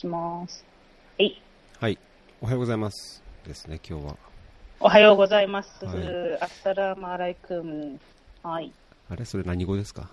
[0.00, 0.64] します。
[1.18, 1.42] はい。
[1.80, 1.98] はい。
[2.40, 3.20] おはようございます。
[3.44, 4.16] ですね、今日は。
[4.78, 5.84] おはようございます。
[5.84, 5.96] はい
[6.40, 7.98] アッサラマライクム。
[8.44, 8.70] はい。
[9.10, 9.24] あれ？
[9.24, 10.08] それ何語ですか？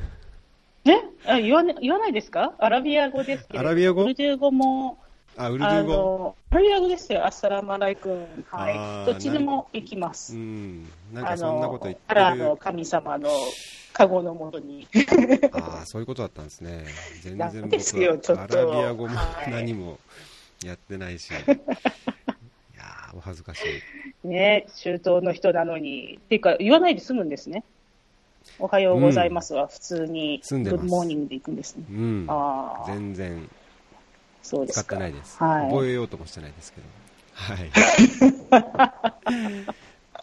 [0.86, 2.54] ねあ言わね言わないですか？
[2.58, 3.60] アラビア語ですけど。
[3.60, 4.04] アラビア語？
[4.04, 4.96] ウルドゥー語も、
[5.36, 5.92] あ、ウルドゥ語？
[5.92, 7.26] の、アラビア語ですよ。
[7.26, 8.26] アッサラマライクム。
[8.52, 8.74] あはい。
[8.74, 10.34] ーどっちでも行きまうす。
[10.34, 10.84] ん。
[11.12, 12.56] なんあかそんなこと言のっ、アラのてる。
[12.56, 13.28] 神様の
[13.94, 14.86] カゴのもとに。
[15.52, 16.84] ああ、そういうことだったんですね。
[17.22, 20.00] 全然僕はアっとラビア語もはい何も
[20.64, 21.30] やってないし。
[21.30, 23.62] いやーお恥ずかし
[24.24, 24.28] い。
[24.28, 26.16] ね、中東の人なのに。
[26.16, 27.62] っていうか、言わないで済むんですね。
[28.58, 31.84] おはようございますは、普通に、 good morning で行くんですね。
[31.88, 32.26] うん。
[32.28, 33.48] ああ、全然
[34.42, 34.84] そうですか。
[34.84, 35.38] 使ってないです。
[35.38, 35.70] はい。
[35.70, 36.86] 覚えようともしてないですけど。
[37.32, 37.70] はい。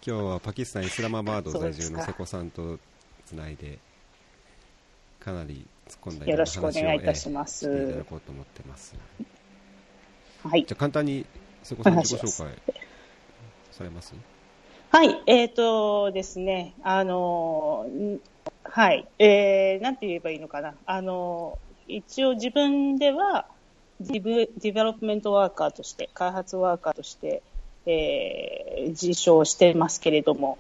[0.04, 2.80] 今日はパキスタンイスラマバード在住の瀬古さんと
[3.32, 3.80] つないで、
[5.20, 8.94] かなり突っ込んだよろしくお願いいたしまますしていただこうと思ってます。
[10.44, 10.76] はいじゃ。
[10.76, 11.26] あ簡単に
[11.64, 12.54] 瀬古さん自己紹介
[13.72, 14.14] されます？
[14.90, 17.86] はい、えーとですね、あの
[18.64, 20.76] はい、えー、なんて言えばいいのかな。
[20.86, 23.46] あのー、一応自分では、
[24.02, 27.42] ディブ development worker として、開発ワーカーとして、
[27.86, 30.58] えー、自称してますけれども、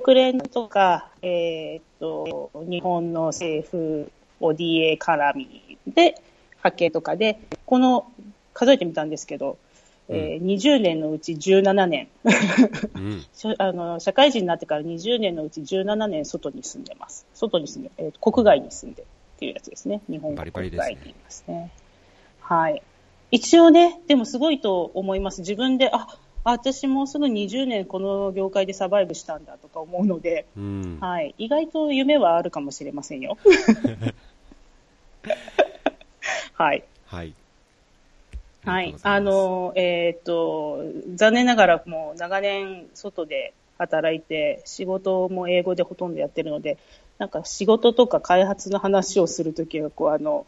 [0.00, 6.16] 国連とか、えーと、日本の政府、ODA 絡みで、
[6.56, 8.10] 派遣とかで、この、
[8.52, 9.58] 数えてみたんですけど、
[10.08, 12.08] えー20年のうち17年、
[12.94, 13.24] うん。
[13.58, 17.26] あの社会人になってから20年のうち17年外に住んでます。
[17.32, 19.04] 外に住んで、えーと国外に住んでっ
[19.38, 20.02] ていうやつですね。
[20.10, 21.70] 日本バリバリ国ですね外にいますね。
[22.40, 22.82] はい。
[23.30, 25.40] 一応ね、でもすごいと思います。
[25.40, 30.98] 自分で、あ、あ私もうすぐ20年この業界でサバイブしたんだとか思うので、うん。
[31.00, 31.34] はい。
[31.38, 33.38] 意外と夢はあるかもしれませんよ。
[36.52, 36.84] はい。
[37.06, 37.32] はい。
[38.64, 38.94] はい。
[39.02, 46.78] あの、えっ、と、残念ながらもう長年外で働いて、仕事も英語でほとんどやってるので、
[47.18, 50.46] なんか仕事とか開発の話をするときは、こう、あの、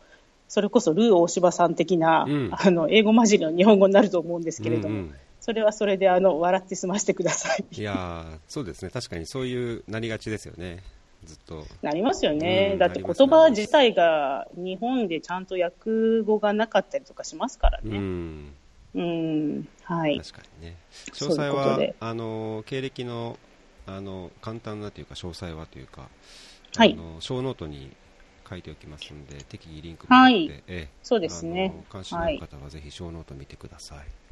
[0.49, 5.15] それこそルー大柴さん的な、うんあの、英語混じりの日本語になると思うんですけれども、うんうん
[5.46, 7.64] それはそれで、あの、笑って済ましてください。
[7.70, 8.90] いやーそうですね。
[8.90, 10.82] 確かにそういうなりがちですよね。
[11.22, 11.64] ずっと。
[11.82, 12.70] なりますよね。
[12.72, 17.96] うんだって言葉自体が日本でちゃんと訳語がなかったりとかしますからうね。
[17.96, 18.54] ん。
[18.96, 20.18] うん、はい。
[20.18, 20.76] 確かにね。
[21.12, 23.38] 詳細はあの、経歴の、
[23.86, 26.08] あの、簡単なというか、詳細はというか、
[26.74, 27.92] はいあの、ショーノートに
[28.50, 34.25] 書いておきますので、適宜リンクもはい貼って、ええそうですね関心のある方はぜひショーノート見てください。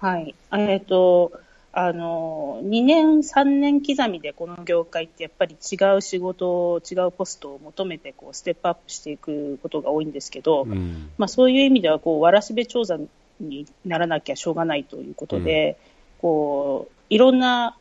[0.00, 0.34] はい。
[0.52, 1.32] えっ、と、
[1.72, 11.10] あの、2年、3年刻みでこの業界ってやっぱり違う仕事を、違うポストを求めて、こう、ステップアップしていくことが多いんですけど、うん。
[11.18, 12.98] まあそういう意味では、こう、わらしべ長者
[13.40, 15.76] にならなきゃしょうがないということで、
[16.20, 17.76] こう、いろんな、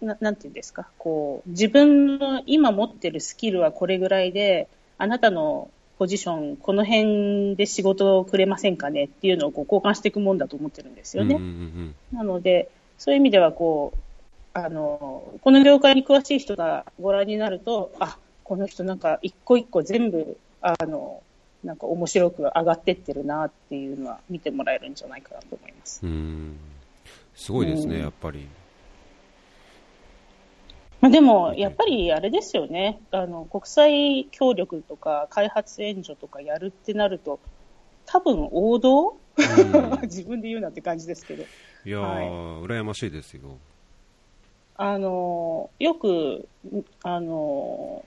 [0.00, 9.04] ななんていうんですか、こう、自分の今持ってるスキルはこれぐらいで、あなたのポジション、この辺で仕事をくれませんかね？
[9.04, 11.34] っていうのをこう交換していくもんだと思ってるんですよね。
[11.34, 13.98] うんうんうんなので、そういう意味ではこう、
[14.58, 21.22] あの、この業界に詳しい人がご覧になると、あ、この人なんか一個一個全部、あの、
[21.64, 26.00] なんか面白く上がってってるなっていうのは見てもらえるんじゃないかなと思います。
[27.34, 28.46] すごいですね、うんやっぱり。
[31.00, 33.00] まあ、でも、やっぱりあれですよね。
[33.12, 37.38] あの、国際協力とか開発援助とかやるってなると、
[38.06, 41.44] 多分王道、うん 自分で言うなって感じですけど。
[41.84, 43.58] いやー、羨ましいですよ。
[44.76, 46.48] あの、よく、
[47.02, 48.04] あの、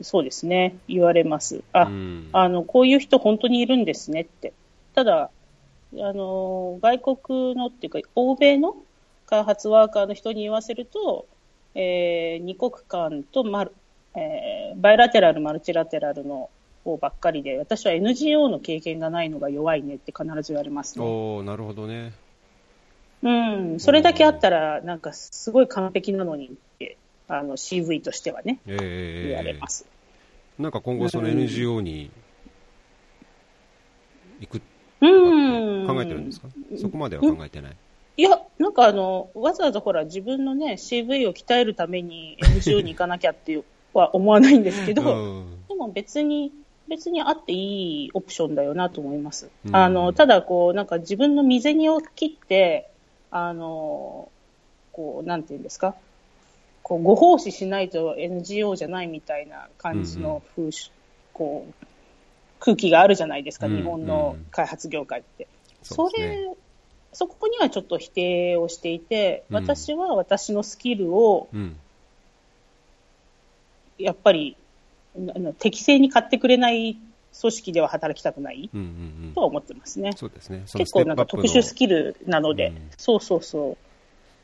[0.00, 1.62] そうですね、言われます。
[1.72, 4.52] あ、うんあの、こういう人本当にいるんですねって。
[4.94, 5.30] ただ、
[5.96, 8.76] あの、外国のっていうか、欧米の
[9.26, 11.26] 開発ワーカーの人に言わせると、
[11.74, 13.72] えー二国間とマル、
[14.16, 16.50] えーバイラテラル、マルチラテラルの
[16.84, 21.04] 方ばっかりで、私は NGO の経験がないのが弱いねって必ず言われますね。
[21.04, 22.12] おー、なるほどね。
[23.22, 23.30] う
[23.76, 29.86] ん、それだけあったら、なんかすごい完璧なのにって、あの CV としてはね、ええ言われます。
[30.58, 32.10] なんか今後そのうん NGO に
[34.40, 34.60] 行く
[35.00, 35.86] うん。
[35.86, 36.48] 考えてるんですか？
[36.76, 37.76] そこまでは考えてない。
[38.16, 43.64] いや、なんかあの、わざわざほら、自分のね、CV を鍛えるために NGO に行かなきゃっていう
[43.94, 45.64] は思わないんですけど、うん。
[45.68, 46.52] でも別に、
[46.88, 49.48] 別にあっていいオプションだよなと思います。
[49.66, 49.76] うん。
[49.76, 52.90] あの、ただこう、なんか自分の身銭を切って、
[53.30, 54.28] あの、
[54.92, 55.94] こう、なんていうんですか、
[56.82, 60.90] こう、ご奉仕しないと NGO じゃないみたいな感じの風習、
[61.32, 61.86] こう、
[62.60, 65.48] 空気があるじゃないですか、うん日本の開発業界って。
[65.82, 66.50] それ、
[67.14, 71.76] そこにはちょっと否定をしていて、うん私は私のスキルをうん。
[73.96, 74.56] やっぱり
[75.60, 76.98] 適正に買ってくれない
[77.40, 78.68] 組織では働きたくない。
[79.34, 80.12] とは思ってますね。
[80.16, 80.64] そうですね。
[80.74, 83.78] 結構なんか特殊スキルなので、うんそうそうそ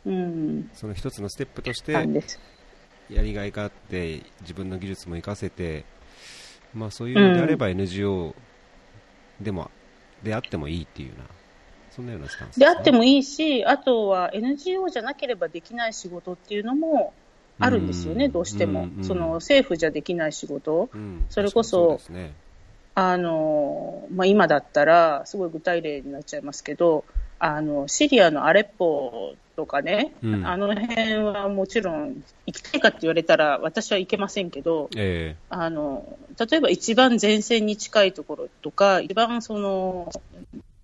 [0.07, 0.11] う。
[0.11, 1.93] うん、その一つのステップとして。
[3.11, 5.85] やりがいがあって、自分の技術も活かせて、
[6.73, 8.35] まあそういうのであれば NGO
[9.41, 9.71] でも、
[10.23, 11.25] であってもいいっていうような、
[12.01, 17.13] そんなようなスタンスねであってもいいし、あとは NGO じゃなければできない仕事っていうのも
[17.59, 18.33] あるんですよね、うん。
[18.33, 21.25] どうしても、うんうんその政府じゃできない仕事、うん。
[21.29, 22.35] それこそそね。
[22.95, 27.05] あのまあ、今だったら、すごい具体例になっちゃいますけど、
[27.39, 30.47] あのシリアのアレッポとかね、うん。
[30.47, 35.37] あの辺はもちろん行きたいかって言われたら、私は行けませんけど、え。
[35.51, 40.11] あの例えば一番前線に近いところとか、一番その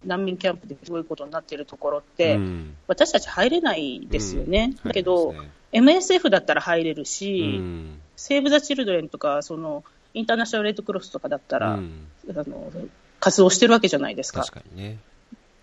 [0.06, 2.76] 難民キャンプですごいことになっているところっえて、うん。
[2.86, 4.74] 私たち入れないですよね。
[4.84, 4.88] うん。
[4.88, 5.50] だけど、ね。
[5.72, 8.00] MSF だったら入れるうし、ん。
[8.16, 12.06] セーブ・ザ・チルドレンとか、そのインターナショナル・レッド・クロスとかだったら、うん。
[12.30, 12.72] あの
[13.20, 14.40] 活動してるわけじゃないですか。
[14.40, 14.98] 確かにね。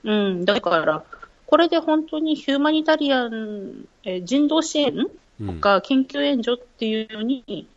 [0.04, 1.04] うん、だから、
[1.46, 5.08] これで本当にヒューマニタリアン、えー人道支援
[5.42, 5.48] うん。
[5.48, 7.68] とか緊急援助っていうのに、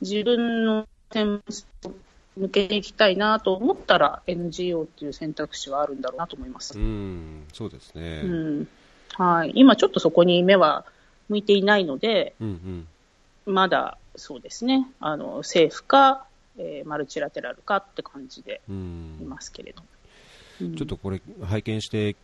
[0.00, 1.40] 自分の点を
[2.38, 6.78] 抜けていきたいなと思ったら、NGO っていう選択肢はあるんだろうなと思います。
[6.78, 8.22] うん、そうですね。
[8.24, 8.68] うん。
[9.16, 10.84] はい、今ちょっとそこに目は
[11.28, 12.86] 向いていないので、うん
[13.46, 13.54] うん。
[13.54, 16.26] まだそうですね、あの政府か、
[16.58, 19.18] えーマルチラテラルかって感じでうん。
[19.20, 19.88] いますけれども。
[20.62, 20.76] うん。
[20.76, 22.16] ちょっとこれ、拝見して聞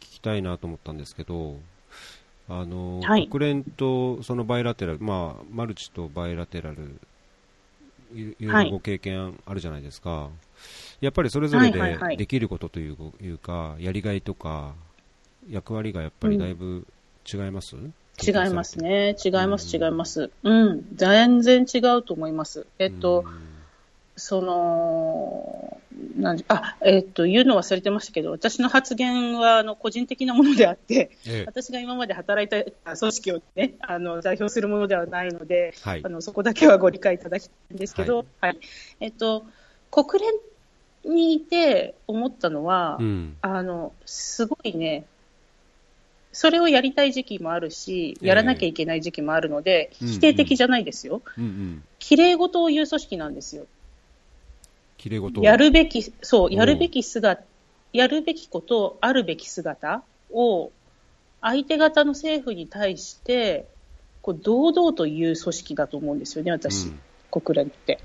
[0.00, 1.56] きたいなと思ったんですけど、
[2.48, 3.28] あのはい。
[3.28, 7.00] 国連とそのバイラテラル、まあ、マルチとバイラテラル、
[8.14, 10.30] いいろはいいろご経験あるじゃないですか、
[11.00, 14.74] やっぱりそれぞれはいはいはいでできることといういうか、やりがいとか、
[15.48, 16.86] 役割がやっぱりだいぶ
[17.32, 17.76] 違います、
[18.26, 18.78] 違います。
[18.78, 19.14] ね。
[19.24, 20.30] 違います、違います。
[20.42, 20.84] うん。
[20.94, 22.66] 全然違うと思います。
[22.78, 23.24] えっと、
[24.18, 25.80] その、
[26.16, 31.44] なんあ、えっと、言うの忘れてましたけど、私の発言は、あの、個人的なものであって、ええ。
[31.46, 36.02] 私が今まで働いた組織をね、あの、代表するものではないので、はい。
[36.04, 38.58] あの、そこだけはご理解いただきたいんですけど、ははい。
[39.00, 39.44] えっと、
[39.90, 40.24] 国
[41.04, 43.36] 連にいて思ったのは、うん。
[43.40, 45.06] あの、すごいね、
[46.32, 50.12] それをやりたい時期もあるし、ええやらなきゃいけない時期もあるので、うんうん。
[50.14, 51.22] 否定的じゃないですよ。
[51.36, 53.66] うんうん、綺麗事を言う組織なんですよ。
[54.98, 56.52] きれい事やるべき、そう、ん。
[56.52, 57.42] やるべき姿、
[57.92, 60.70] やるべきこと、あるべき姿を、
[61.40, 63.66] 相手方の政府に対して、
[64.20, 67.00] こう堂々と言う組織だと思うんですよね、私、うん。
[67.30, 68.00] 国連って。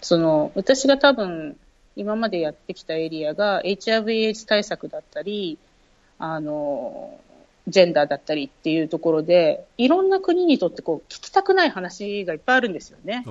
[0.00, 1.56] その、私が多分、
[1.96, 5.58] 今までやってきたエリアが HIV/AIDS 対策だったり、
[6.18, 7.18] あの、
[7.66, 13.24] ジェンダーだったりっていうところで、いろんな国にとってこう聞きたくない話がいっぱいあるんですよね。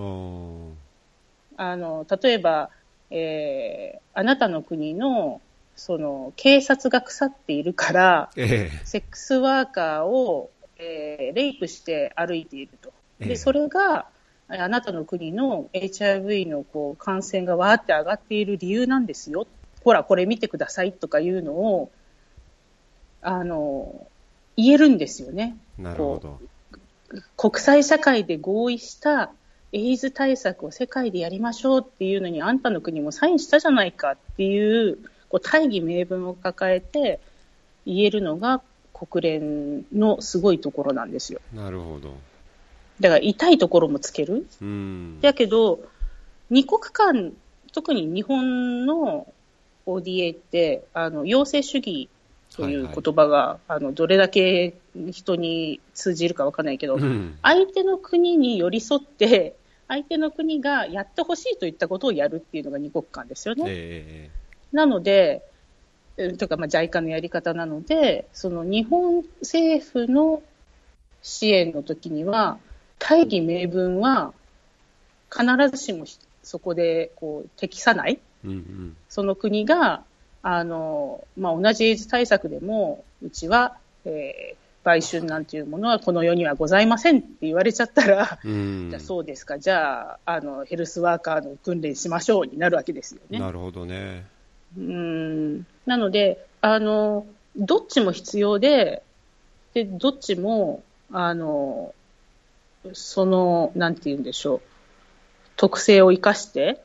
[1.58, 2.70] あの、例えば、
[3.12, 5.42] えーあなたの国の、
[5.76, 12.94] その、警察が腐っているから、えセックスワーカーを、えーレイプして歩いていると。
[13.20, 14.08] ええで、それが、
[14.48, 19.48] あなたの国の HIV のこう感染がわーって上がっている理由なんですよ。
[19.84, 21.92] ほら、これ見てくださいとかいうのを、
[23.22, 24.08] あの、
[24.56, 25.58] 言えるんですよね。
[25.80, 26.40] えなるほど。
[27.38, 29.32] 国際社会で合意した
[29.76, 37.20] エイズ対策を世界でやりましょうっていうのにあんたの国もサインしたじゃないかっていうこう大義名分を抱えて
[37.86, 38.62] 言えるのが
[38.94, 41.42] 国連のすごいところなんですよ。
[41.54, 42.14] なるほど。
[43.02, 44.48] だから痛いところもつける。
[44.62, 45.20] うん。
[45.20, 45.82] だけど、
[46.50, 47.34] 二国間、
[47.74, 49.28] 特に日本の
[49.86, 52.08] ODA って、あの、要請主義
[52.56, 54.76] という言葉が、あの、どれだけ
[55.12, 63.64] 人に通じるかわかんないけど、うん相手の国に寄り添って、相手の国がやってほしいといったことをやるっていうのが二国間ですよね。
[63.68, 64.30] え
[64.72, 65.44] なので、
[66.18, 70.42] えーとか、まあ、JICA のやり方なので、その日本政府の
[71.22, 72.58] 支援の時には、
[73.00, 74.34] 大義名分は
[75.32, 76.06] 必ずしも
[76.44, 78.20] そこでこう適さない。
[78.44, 78.98] えうんうん。
[79.10, 80.04] その国が、
[80.42, 93.40] あの、まあ、同じエイズ対策でも、うちは、えー売春なんていうものはこの世にはございませんって言われちゃったら、うんじゃあそうですか、じゃあ、あの、ヘルスワーカーの訓練しましょうになるわけですよね。
[93.40, 94.26] なるほどね。
[94.78, 97.26] うんなので、あの、
[97.58, 99.02] どっちも必要で、
[99.74, 101.96] で、どっちも、あの、
[102.94, 104.62] その、なんて言うんでしょう、
[105.58, 106.84] 特性を生かして、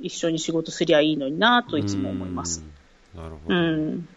[0.00, 2.62] 一緒に仕事すりゃいいのになといつも思います。
[3.14, 3.22] うん。
[3.22, 3.54] なるほうど。
[3.54, 4.08] ん。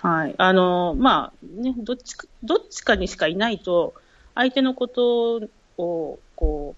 [0.00, 0.34] はい。
[0.38, 3.94] あの、まあ、ね、どっちか、どっちかにしかいないと、
[4.34, 6.76] 相手のことを、こ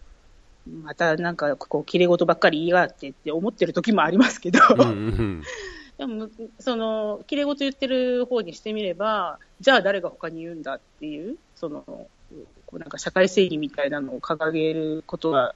[0.67, 5.43] う、またなんか、こう、綺麗事ばっかり言いやがってって思ってる時もありますけど、うんうん
[5.99, 12.09] でも、その、綺麗事言ってる方にしてみれば、じゃあ誰が他に言うんだっていう、その、こ
[12.73, 15.55] うなんか社会正義みたいなのを掲げることは、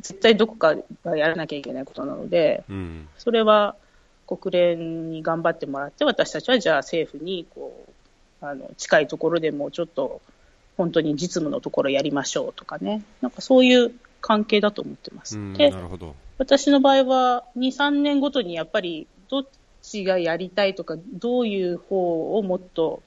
[0.00, 2.76] 絶対どこかがやらなきゃいけないことなので、うん。
[2.76, 3.08] うん。
[3.16, 3.74] それは
[4.36, 7.84] 国連に頑張ってもらって、私たちはじゃあ政府にこ
[8.42, 10.20] うあの近いところでもちょっと
[10.76, 15.36] 本当に実務のところやりましょうとかね、なんかそういう関係だと思ってます。
[15.36, 16.14] うん、でなるほど。
[16.38, 19.46] 私の場合は2、3年ごとにやっぱりどっ
[19.82, 23.02] ちがやりたいとか、どういう方をもっと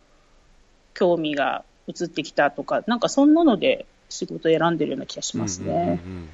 [0.93, 5.71] 興味が移ってきたとか、なんかそんなので仕事を選んでるような気がしますね。
[5.71, 6.29] うんうんうんうん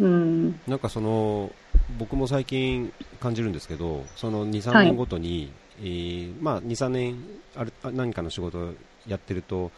[0.00, 0.60] うん。
[0.66, 1.50] なんかその
[1.98, 4.86] 僕も最近感じるんですけどその2、3はい。
[4.86, 7.16] 年ごとに、えーまあ、2、3年
[7.56, 8.74] あるあ何かの仕事を
[9.06, 9.70] やってると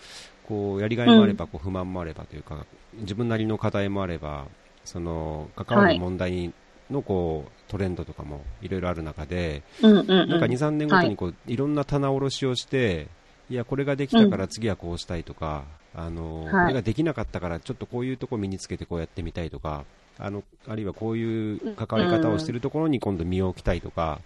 [0.49, 4.47] こうやりがいもあれば、こう不満もあればというか自分なりの課題もあれば
[4.85, 6.53] その関わる問題
[6.91, 10.29] のこうトレンドとかもいろいろある中で、うんうん、うん。
[10.29, 13.07] なんか2、3年ごとにこう、い、ろんな棚卸しをして
[13.49, 15.65] いやこれができたから次はこうしたいとか、
[15.95, 16.53] あのはい。
[16.53, 19.85] これができなかったからちょっとこういうところ身につけてこうやってみたいとか
[20.23, 24.21] あのあるいはこういう関わり方をしているところに今度身を置きたいとか、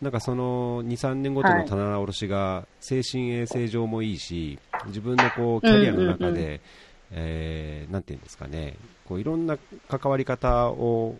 [0.00, 6.60] なんかその2、3年ごとの棚卸しが精神衛生上もいいし自分のこうキャリアの中で、うんうんうん。
[7.12, 9.58] えーなんていうんですかねこういろんな
[9.88, 11.16] 関わり方を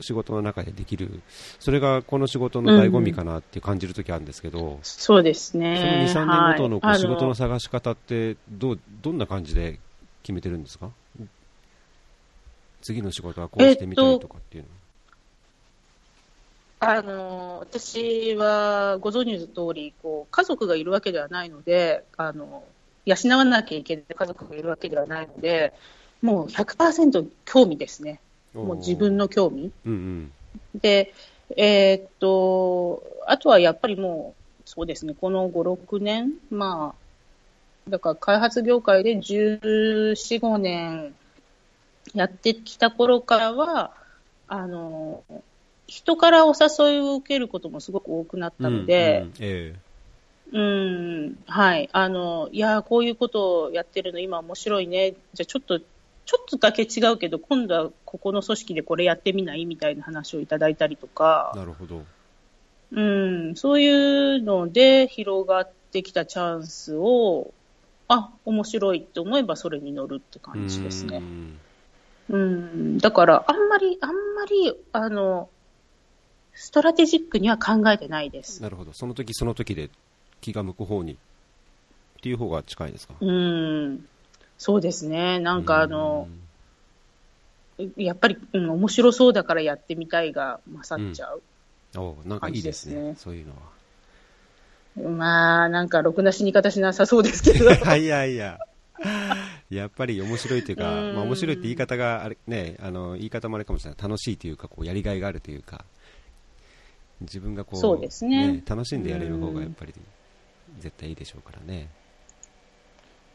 [0.00, 1.22] 仕事の中でできる
[1.58, 6.04] それがこの仕事の醍醐味かなって感じるときあるんですけど、そうですそのね。
[6.04, 6.98] 2、3年ごとのこうはい。
[7.00, 9.78] 仕事の探し方ってどうどんな感じで
[10.22, 10.90] 決めてるんですか？
[12.84, 14.68] 次の仕事はこうしてみたいとかっていうの？
[16.80, 22.62] あの私はご存知の通りこう家族がいるわけではないのであの
[23.06, 25.72] 養わなきゃいけない家族がいるわけではないので
[26.24, 28.18] もう100%興味ですね、
[28.54, 29.70] もう自分の興味。
[29.84, 30.32] うんうん。
[30.80, 31.12] で、
[31.54, 40.10] えーっと、あとはやっぱりもう、そうですね、この5、6年、まあ、だから開発業界で14、
[40.40, 41.14] 5年
[42.14, 43.92] やってきた頃からは、
[44.48, 45.24] あの、
[45.86, 49.74] 人からお誘いを受けることもすごく多くなったので、うんうんえ
[50.52, 51.88] うん、はい。
[51.92, 55.14] あの、いや、こういうことをやってるの今面白いね。
[55.32, 62.02] じゃあちょっと、ちょっとだけ違うけど、今度はここの組織でこれやってみないみたいな話をいただいたりとえか、なるほど
[62.92, 67.52] うん、そういうので広がってきたチャンスを、
[68.06, 71.16] あ、面白いって思えばそれに乗るって感じですね。
[71.16, 71.58] うん
[72.30, 75.48] うん、だから、あんまり、あんまり、あの、
[76.54, 78.62] ストラテジックには考えてないです。
[78.62, 79.90] なるほどその時その時で
[80.40, 81.16] 気が向く方にっ
[82.22, 83.14] ていう方が近いですか？
[83.20, 84.06] うん、
[84.56, 85.40] そうですね。
[85.40, 86.28] なんかあの、
[87.96, 91.36] やっぱり、うん、面白そうだからやってみたいが勝っちゃう。
[91.36, 91.42] うん
[91.96, 93.58] おなんかいいですねすねそういうのは
[95.16, 97.70] まあ、なんか、ろくな死に方しなさそうですけど。
[97.96, 98.58] いやいや、
[99.70, 105.84] やっぱり面白いというか、うんまあ、面白いって言い方があれ、ね、あの言い方もあれかもしれない、楽しいというか、こうやりがいがあるというか、
[107.20, 109.94] 自分がこうそうですね楽しんでやれる方がやっぱり
[110.78, 111.88] 絶対いいでしょうからね。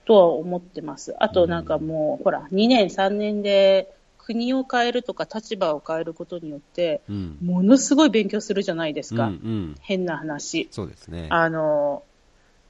[0.05, 1.15] とは思ってます。
[1.19, 9.27] あと、なんかもう、ほら、2年、3年で国を変えるとか立場を変えることによって、うん、ものすごい勉強するじゃないですうん、か。
[9.27, 10.67] うん、変な話。
[10.71, 11.27] そうですね。
[11.29, 12.03] あの、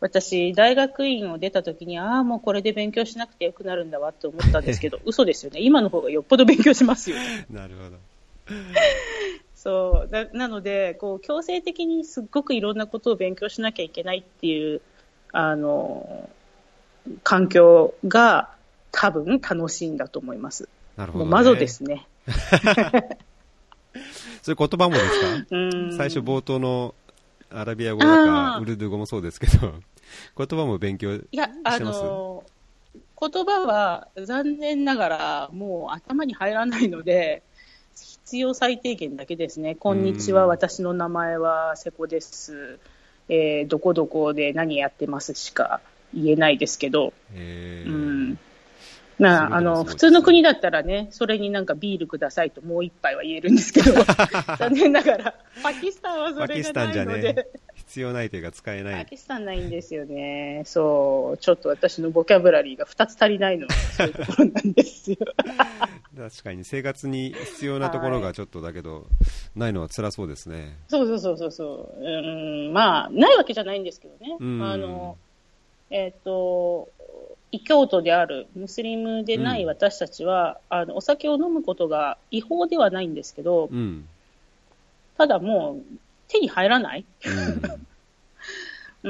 [0.01, 5.59] 私、大学院を出た時に、ああ、もうこれで勉強しなくてよくなるんだわって思ったんですけど、 嘘ですよね。
[5.61, 7.17] 今の方がよっぽど勉強しますよ。
[7.51, 7.97] なるほど。
[9.55, 10.09] そう。
[10.09, 14.81] だなので、こう、強制的にすっごくいろんなことを勉強しなきゃいけないっていう、
[15.33, 16.29] あの、
[17.23, 18.49] 環境が
[18.91, 20.69] 多分楽しいんだと思います。
[20.95, 21.29] なるほど、ね。
[21.29, 21.67] もう窓で。
[21.67, 22.07] すね。
[24.41, 25.45] それ言葉もですか？
[25.51, 25.97] うん。
[25.97, 26.95] 最初冒頭の
[27.51, 29.73] アラビア語だかウルドゥー語もそうですけど、
[30.37, 32.01] 言葉も勉強いや、あしてます？
[32.03, 32.43] の、
[33.19, 37.43] 言葉は残念ながらもう頭に入らないので、
[37.95, 39.75] 必要最低限だけですね。
[39.75, 40.49] こんにちは、うん。
[40.49, 42.79] 私の名前は瀬古です。
[43.27, 45.81] えーどこどこで何やってますしか
[46.13, 47.91] 言えないですけど、えー。
[47.91, 47.95] う
[48.31, 48.39] ん。
[49.19, 53.91] まあ、あの、普通の国だったらね、それになんかビールくださいともう一杯は言えるんですけど、
[54.57, 57.45] 残念ながら、パキスタンはそれがないので、ね、
[57.89, 59.03] 必要ないというか使えない。
[59.03, 60.61] パキスタンないんですよね。
[60.65, 65.17] そう、ちょっと私のボキャブラリーが2つ足りないのはそういうところなんですよ。
[66.15, 69.07] 確かに生活に必要なところがちょっとだけど、
[69.55, 70.77] ないのは辛そうですね。
[70.87, 72.03] そうそうそうそうそう。
[72.03, 72.07] う
[72.69, 74.37] ん、まあ、ないわけじゃないんですけどね。
[74.39, 75.17] うんあの、
[75.89, 76.89] えっ、と、
[77.51, 84.07] 異教徒であるムスリムでない私たちは、あの、お酒を飲むことが違法ではないんですけど、うん。
[85.17, 87.05] ただもう手に入らない？
[87.25, 87.87] うん。
[89.01, 89.09] う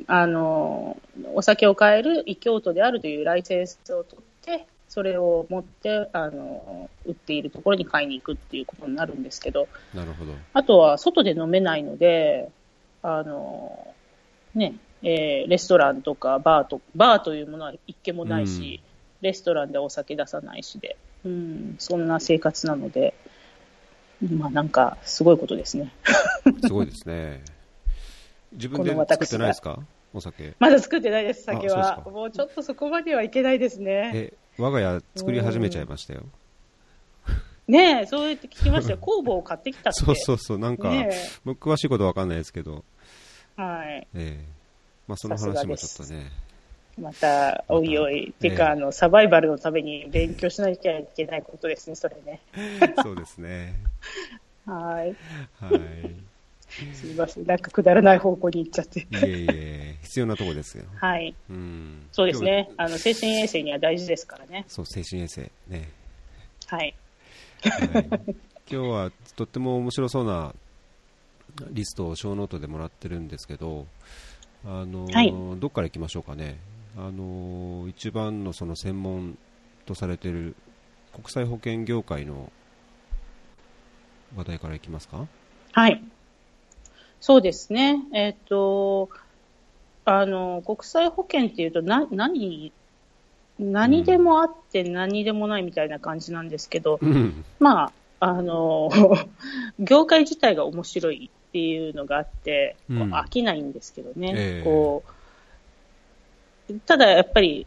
[0.00, 0.96] ん、あの、
[1.34, 10.32] お酒を買える異教徒であるというライセンスを取って、それを持って、あの、売っているところに買いに行くっていうことになるんですけど、なるほど。
[10.52, 12.50] あとは外で飲めないので、
[13.02, 13.86] あの、
[14.54, 18.82] ね、えーレストランとかバーと、バーというものは一軒もないし、
[19.20, 23.14] レストランでお酒出さないしで、うん、そんな生活なので、
[24.22, 25.92] まあなんか、すごいことですね。
[26.62, 27.42] すごいですね。
[28.52, 29.78] 自分で作ってないですか？
[30.12, 30.54] お酒。
[30.58, 34.10] まだ作ってないです、酒はもうちょっとそこまではいけないですね。
[34.14, 36.22] え、我が家作り始めちゃいましたよ。
[37.68, 38.98] ねえ、そう言って聞きましたよ。
[39.00, 40.00] 工房を買ってきたって。
[40.04, 41.10] そうそうそう、なんか、ね
[41.44, 42.84] 僕詳しいことわかんないですけど、
[43.56, 43.88] えはい。
[43.88, 44.44] ええ
[45.06, 46.30] まあその話もちょっとね、
[46.98, 48.34] また、おいおい。
[48.42, 52.40] ええてか、あの、サバイバルのために勉強しなきゃいけないことですね、それね。
[53.02, 53.74] そうですね。
[54.66, 55.14] はい。
[55.60, 56.30] はい。
[56.94, 57.46] すみません。
[57.46, 59.00] なんかくだらない方向に行っちゃって。
[59.00, 60.84] いえいえ、必要なとこですよ。
[60.96, 61.34] はい。
[61.48, 62.08] うん。
[62.12, 62.70] そうですね。
[62.76, 64.64] あの、精神衛生には大事ですからね。
[64.68, 65.50] そう、精神衛生。
[65.68, 65.88] ね。
[66.66, 66.94] はい。
[67.62, 68.36] はい、今
[68.68, 70.54] 日はとっても面白そうな
[71.70, 73.86] リストを小ノートでもらってるんですけど、
[74.64, 76.58] あのーはいどっから行きましょうかね、
[76.96, 79.38] あのー一番のその専門
[79.86, 80.54] とされている
[81.12, 82.52] 国際保険業界の
[84.36, 85.26] 話題からいきますか？
[85.72, 86.02] はい。
[87.20, 88.02] そうですね。
[88.14, 89.08] えっ、と、
[90.04, 92.72] あの、国際保険っていうと、な、何、
[93.58, 98.88] 何でもあって何でもないみたいな感じなんですけど、うんまあ、あの、
[99.78, 104.32] 業界自体が面白いっていうのがあって、こううん飽きないんですけどね。
[104.34, 105.12] ええこう、
[106.86, 107.66] ただやっぱり、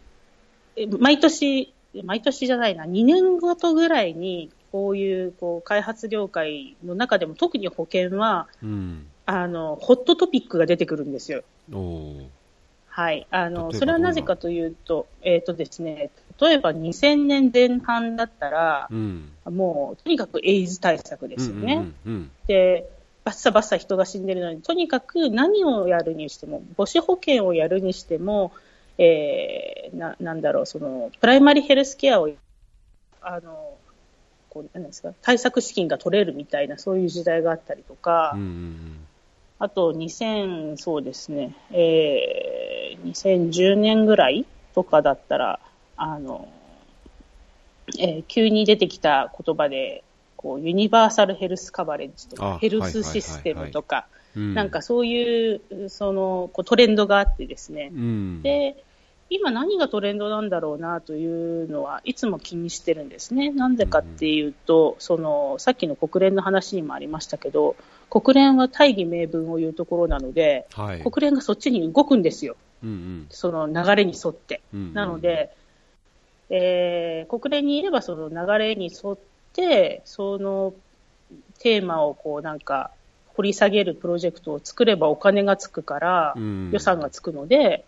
[0.75, 1.73] え毎年、
[2.03, 9.07] 毎年じゃないな、2年ごとぐらいに、こういう、こう、開発業界の中でも特に保険は、うん。
[9.25, 11.43] あの、ホットトピックが出てくるんですよ。
[12.87, 13.27] はい。
[13.31, 19.31] あの、それはなぜかというと、えっ、とですね、例えば2000年前半だったら、うん。
[19.45, 21.93] もう、とにかくエイズ対策ですよね。
[22.05, 22.89] うんうんで、
[23.23, 28.51] バッサバッサ人が死んでるのに、とにかく何をやるにしても、母子保険をやるにしても、
[28.97, 32.29] えー、な、なんだろう、その、プライマリヘルスケアを、
[33.21, 33.77] あの、
[34.49, 38.39] こう、なんですか、対策資金が取れるみたいな、そういう時代があったりとか、うん。
[38.39, 39.03] うんうん
[39.59, 45.59] あと2000、そうですね、えー、2010年ぐらいとかだったら、
[45.95, 46.49] あの、
[47.97, 50.03] えー急に出てきた言葉で、
[50.35, 54.53] こう、ユニバーサルヘルスカバレッジとあか、ヘルスシステムとか、うん。
[54.53, 57.91] なんかそういう、その、こうトレンドがあってですね。
[57.93, 58.41] うん。
[58.41, 58.83] で、
[59.29, 63.51] 今何がトレンドなんだろうなというのはいつも気にしてるんですね。
[63.51, 67.75] なんでかっていうと、その、さっきの国連の話にもありましたけど、
[68.09, 71.01] 国連は大義名分を言うところなので、はい。
[71.01, 72.55] 国連がそっちに動くんですよ。
[72.83, 74.61] うんうんその流れに沿って。
[74.73, 75.51] うんうんなので、
[76.49, 79.17] えー国連にいればその流れに沿っ
[79.53, 80.73] て、その
[81.59, 82.91] テーマをこうなんか
[83.35, 87.85] 掘り下げるプロジェクトを作ればお金がつくから、うん予算がつくので、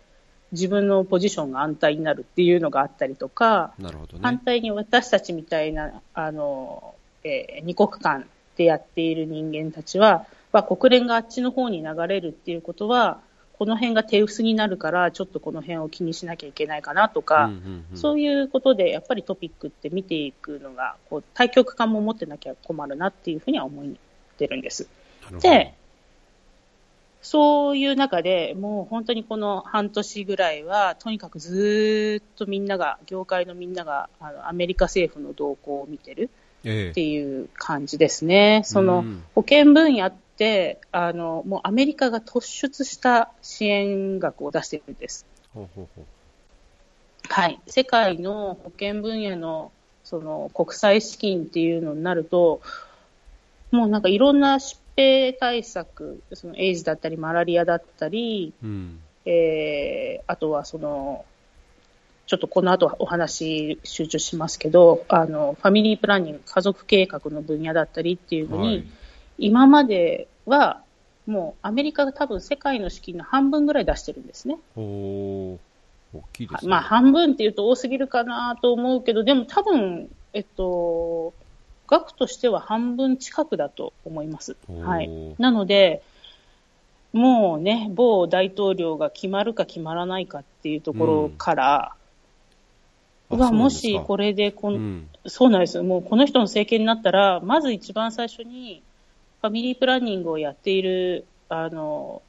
[0.52, 3.74] 自分のポジションが安泰になるっていうのがあったりとか、
[4.16, 4.22] ね。
[4.22, 13.20] 反対に私たちみたいな、あの、えー二国間でやっている人間たちは、まあ、国連があっちの方に流れるっていうことは、
[13.58, 23.84] この辺が手薄になるから、ちょっとこの辺を気にしなきゃいけないかなとか、うんうんうんそういうことで、やっぱりトピックって見ていくのが、こう、対極感も持ってなきゃ困るなっていうふうには思っ
[24.36, 24.88] てるんです。
[25.40, 25.74] で、
[27.22, 36.30] そういう中でもう本当にこの半年ぐらいは、とにかくずーっとみんなが、業界のみんなが、あのアメリカ政府の動向を見てる
[36.64, 38.62] えっていう感じですね。
[38.64, 45.26] そのうん保険分野って、あの、もうアメリカが突出した支援額を出してるんです。
[45.52, 46.04] ほうほうほう
[47.28, 47.60] はい。
[47.66, 49.72] 世界の保険分野の、
[50.04, 52.60] その国際資金っていうのになると、
[53.72, 61.24] もうなんかいろんな疾病対策、そのエイズだったりマラリアだったり、うんえー、あとはその、
[62.26, 68.84] ちょっとこの後お話集中しますけど、あの、ファミリープランニング、家族計画の分野だったりっていうのに、はい
[69.38, 70.82] 今までは、
[71.26, 74.58] もうアメリカが多分世界の資金の半分ぐらい出してるんですね。
[74.76, 75.58] おー
[76.14, 76.70] 大きいですね。
[76.70, 81.34] まあ半分って言うと多すぎるかなと思うけど、でも多分、えっと、
[81.86, 84.56] 額としては半分近くだと思います。
[84.82, 85.10] はい。
[85.38, 86.02] なので、
[87.12, 91.92] もうね、某大統領が決まるか決まらないかっていうところから、
[93.30, 95.08] うわ、もしこれ、れでこの、うん。
[95.26, 95.82] そうなんですよ。
[95.82, 98.82] もうこの人の政権になったら、まず一番最初に、
[99.40, 102.22] ファミリープランニングをやっている、あの、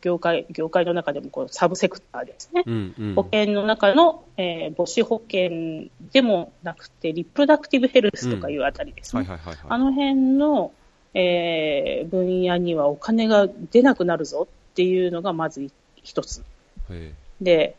[0.00, 2.62] 業界、業界の中でもこうサブセクターですね。
[2.66, 3.14] うんうん。
[3.14, 9.22] 保険の中の、えー母子保険でもなくて、リプロダクティブヘルスとかいうあたりですね。
[9.22, 9.66] はいはいはいはい。
[9.68, 10.72] あの辺の、
[11.14, 15.70] えー分野にはお金が出なくなるぞっていうのがまず
[16.02, 16.42] 一つ。
[16.90, 17.76] へで、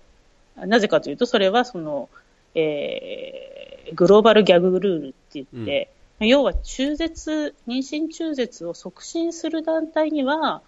[0.56, 2.10] なぜかというと、それはその、
[2.56, 5.15] えーグローバルギャグルールって
[5.52, 10.62] 言って、要は中絶、妊娠中絶を促進する団体には、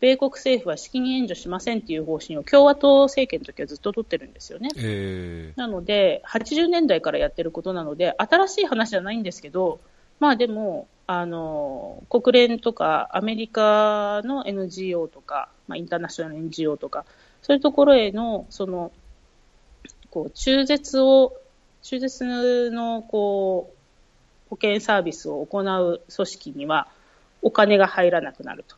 [0.00, 4.68] 米国政府は資金援助しませんっていう方針を共和党政権の時はずっと取ってるんですよね。
[4.76, 5.52] え。
[5.56, 9.80] えなので、80年代からやってることなので、新しい話じゃないんですけど、
[10.20, 17.06] まあでも、あの、国連とかアメリカの NGO とか、まあインターナショナル NGO とか、
[17.42, 18.92] そういうところへの、その、
[20.10, 21.32] こう、中絶を、
[21.82, 26.88] 中絶の、こう、保険サービスを行う組織には、
[27.42, 28.76] お金が入らなくなると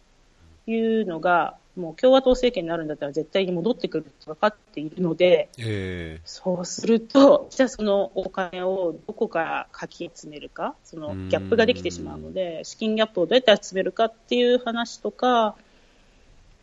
[0.71, 6.19] いうのが、もう共和党政権になるんだったら絶対に戻ってくるって分かっているので、え。
[6.19, 15.55] えそうすると、じゃあそのお金をどこからかき集めるか、そのギャップができてしまうので、資金ギャップをどうやって集めるかっていう話とか、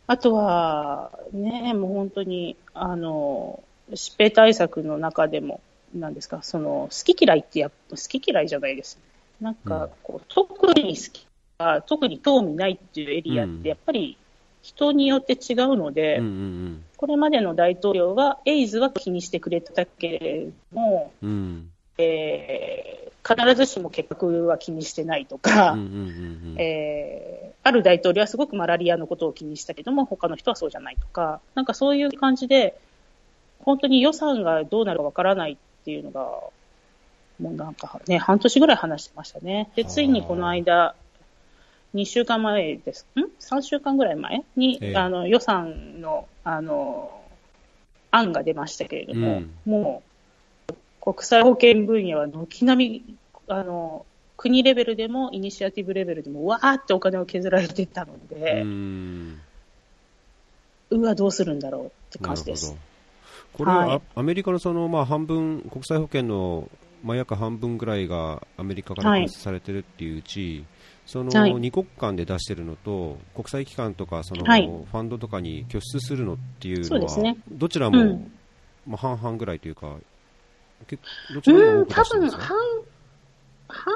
[0.06, 5.60] あとは、ね、もう本当に、あの、疾病対策の中でも、
[5.94, 8.98] なんですか、その、好き嫌いってやっぱ、好き嫌いじゃないです。
[9.40, 11.26] なんか、こう、特に好き
[11.58, 14.16] あ特に興味ないっていうエリアっうんて、やっぱり
[14.62, 21.30] 人によって違うので、うんうんこれまでの大統領は、エイズは気にしてくれたけれども、うん。
[21.30, 21.70] うん。
[21.98, 26.00] えー必ずしも結核は気にしてないとか、うんうんうんう
[26.54, 26.56] ん。
[26.58, 32.78] えーある大統領はすごくマラリアのことを気にしたけども、他の人はそうじゃないとか、なんかそういう感じで、
[33.58, 39.68] 本当に予算がどうなるかわからないっていうのが、もうなんかね、半年ぐらい話してましたね。
[39.74, 40.94] で、ついにこの間、
[41.96, 43.06] 2週間前です。
[43.16, 44.44] ん ?3 週間ぐらい前？
[44.56, 47.10] に、ええあの予算の、あの、
[48.10, 50.02] 案が出ましたけれども、も
[50.70, 53.16] う、国際保険分野は軒並み、
[53.48, 54.04] あの、
[54.36, 59.40] 国レベルでもイニシアティブレベルでもわーってお金を削られてたのうで、ん。
[60.90, 62.76] うわ、どうするんだろうって感じです。。
[63.54, 66.68] これは、はいあアメリカのその、まあ、半分、国際保険の、
[67.02, 70.64] まあ、約半分ぐらいがアメリカからはい拠出されてるっていううち、
[71.06, 71.54] そのはい。
[71.54, 74.66] 二国間で出してるのと、国際機関とかその、はい。
[74.66, 78.32] ファンドとかに拠出するのっていうのは、どちらも、うん。
[78.86, 79.96] まあ、半々ぐらいというか、
[80.86, 80.98] け
[81.32, 82.56] どちらもうん、多分、半、
[83.68, 83.94] 半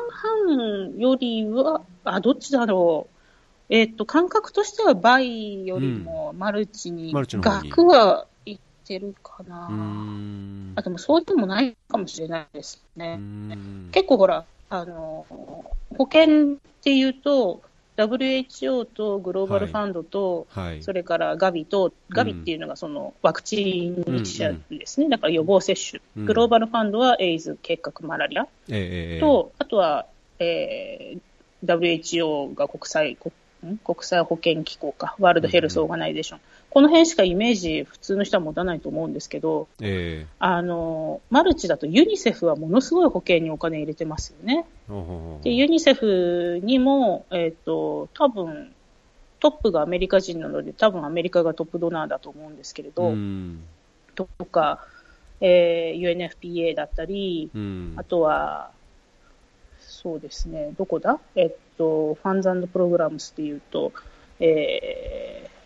[0.49, 3.21] 々よりは、あ、どっちだろう。
[3.71, 9.69] えっと、感覚としては倍よりもマルチに、マルチの額はいってるかな。
[10.75, 13.17] あ、でもそうでもないかもしれないですうね。
[13.17, 13.89] ん。
[13.93, 15.27] 結構ほら、あの、
[15.99, 17.63] 保険っていうと、
[17.97, 20.83] WHO とグローバルファンドと、はい。
[20.83, 25.09] それからガビと、ガビっていうのがそのワクチンイニシアですね。
[25.09, 26.01] だから予防接種。
[26.17, 30.07] うんグローバルファンドはエイズ、結核、マラリアええええと、あとは、
[30.39, 31.21] えー
[31.63, 33.35] WHO が国際、国
[33.75, 33.77] ん？
[33.79, 36.41] 国際保健機構か、 World Health Organization。
[36.71, 44.65] この辺しかイメージ普通の人は持たないと思うんですけど、えあの、マルチだとユニセフはものすごい保健にお金入れてますよね。
[45.43, 48.73] で、ユニセフにも、えっ、と、多分、
[49.41, 53.65] トップがアメリカ人なので、多分アメリカがトップドナーだと思うんですけれど、うん。
[54.15, 54.87] とか、
[55.41, 57.95] えー UNFPA だったり、うん。
[57.97, 58.71] あとは、
[59.81, 61.19] そうですね、どこだ？
[61.35, 63.93] えっと、ファンズプログラムスっていうと、
[64.39, 65.60] えー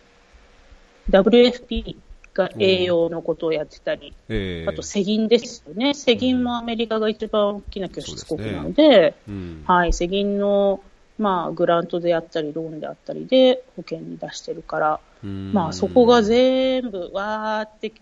[1.09, 1.97] WFP
[2.33, 4.69] が栄養のことをやってたり、ええ。
[4.69, 5.93] あと世銀ですよね。
[5.93, 9.63] 世銀もアメリカが一番大きな拠出国なので、うん。
[9.65, 10.81] はい、世銀の、
[11.17, 15.53] まあ、グラントであったり、ローンであったりで保険に出してるから、うん。
[15.53, 17.93] まあ、そこが全部、わーって、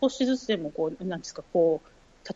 [0.00, 1.88] 少しずつでも、こう、なんですか、こう、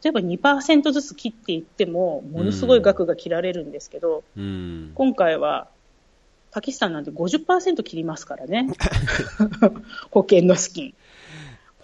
[0.02, 4.92] 例えば2%ずつ切っていっても、ものすごい額が切られるんですけど、うん。
[4.94, 5.68] 今回は、
[6.54, 8.68] パキスタンなんて50%切りますからね。
[10.12, 10.94] 保険の資金。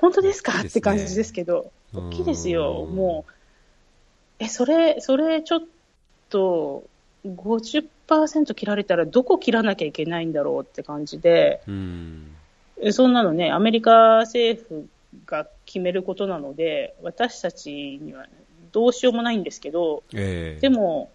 [0.01, 0.63] 本当ですか？
[0.63, 0.69] ね。
[0.69, 2.87] って感じですけど、大きいですよ。
[2.89, 2.95] うん。
[2.95, 3.33] もう、
[4.39, 5.63] え、それ、それちょっ
[6.29, 6.85] と、
[7.27, 12.35] 50%切られたらどこ切らなきゃいけないんだろうって感じで、うん。
[12.81, 14.89] えそんなのね、アメリカ政府
[15.27, 18.27] が決めることなので、私たちには
[18.73, 20.61] どうしようもないんですけど、ええ。
[20.61, 21.11] でも、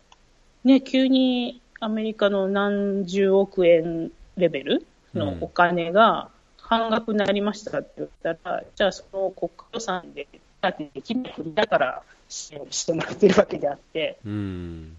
[0.65, 10.27] ね、急にアメリカの何十億円レベルのお金が半額になりましたって言ったら、じゃあその国家予算で、
[10.61, 14.95] だってできない国だから支援してもらってるわけであって、うん。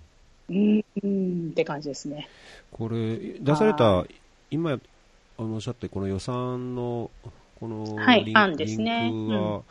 [0.49, 2.29] うーんって感じですね。
[2.71, 4.05] これ、出された、
[4.51, 7.11] 今、あの、おっしゃって、この予算の、
[7.59, 9.63] このリン,、はい案ですねうん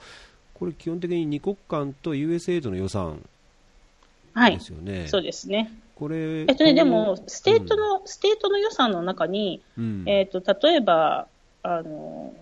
[0.56, 3.22] これ基本的に二国間と USAID の予算
[4.34, 4.60] はいで。
[4.60, 5.08] すよね。
[5.08, 5.72] そうですね。
[5.96, 11.28] これ、えっとね、でこも、う Stateの、 State の予算の中に、うん、えっと、例えば、
[11.64, 12.34] あの、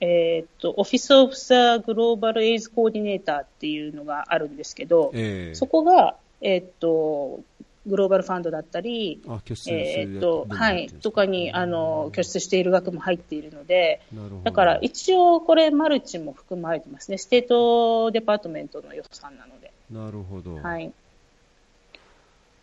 [0.00, 7.40] えっと、 Office of the Global AIDS Coordinator っていうのがあるんですけど、ええそこが、えっと、
[7.86, 14.42] Global Fund だったり、あ、拠出するえっと、はい、とかに、あの、拠出している額も入っているので、なるほど。
[14.42, 17.18] だから一応これマルチも含まれてますね。
[17.18, 19.72] State Department の予算なので。
[19.90, 20.56] なるほど。
[20.56, 20.92] はい。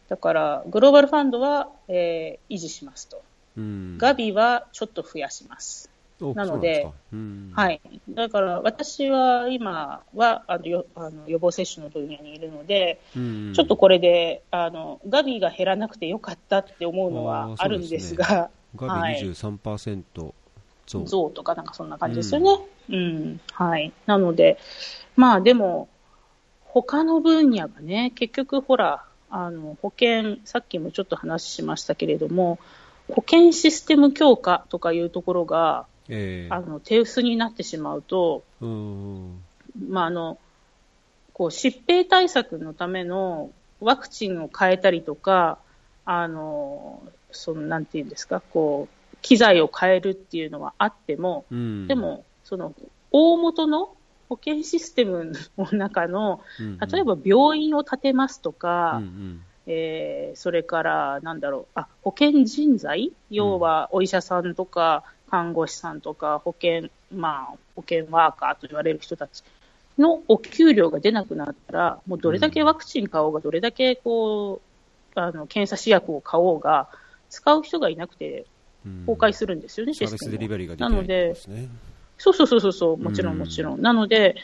[0.07, 3.21] だから、 Global Fund は、えー維持しますと。
[3.57, 3.97] うん。
[3.97, 5.89] Gavi はちょっと増やします。
[6.21, 7.81] おなので、そうなんはい。
[8.09, 20.03] だから、私は今はあのよあの予防接種の分野にいるので、うん、ちょっとこれで、あの、ガビが減らなくてよかったって思うのはあるんですが、ガはいビ23%
[20.85, 21.03] 増。
[21.05, 22.59] 増とかなんかそんな感じですよね。
[22.89, 23.91] うん、はい。
[24.05, 24.57] なので、
[25.15, 25.89] まあでも、
[26.63, 29.03] 他の分野がね、結局ほら、
[29.37, 32.57] あの、保険、さっきもちょっと話しましたけれども、
[33.09, 39.43] 保険システム強化とかいうところが、ええあの、手薄になってしまうと、うん。
[39.89, 40.37] まあ、あの、
[41.33, 45.57] こう、疾病対策のためのワクチンを変えたりとか、
[46.05, 51.87] あの、その、なんていうんですか、こう、機材を変えるっていうのはあっても、うん。
[51.87, 52.73] でも、その、
[53.11, 53.97] 大元の
[54.29, 56.41] 保険システムの中の、
[56.91, 59.41] 例えば病院を建てますとか、うんうん。
[59.67, 69.43] えーそれから、なんだろう、あ、保険人材要は、お医者さんとか、看護師さんとか、保険、まあ、保険ワーカーと言われる人たち
[69.97, 74.61] のお給料が出なくなったら、もうどれだけワクチン買おうが、どれだけこ
[75.15, 76.89] う、あの、検査試薬を買おうが、
[77.29, 78.45] 使う人がいなくて
[78.85, 79.05] うん。
[79.07, 81.35] 崩壊するんですよね、システムなので。
[82.25, 83.81] そうそうそうそうそう、もちろうんんもちろん。
[83.81, 84.35] なので、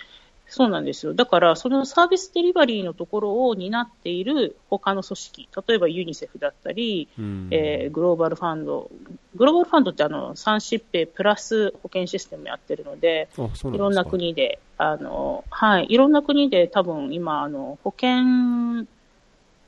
[0.48, 1.14] そうなんですよ。
[1.14, 8.92] だから、そのサービスデリバリーのところを担っている他の組織、例えばユニセフだったり、うんえーグローバルファンド、
[9.36, 18.86] グローバルファンドってあの、三疾病プラス保険システムやってるので、あそういろんな国で、あの、はい、いろんな国で多分今、あの、保険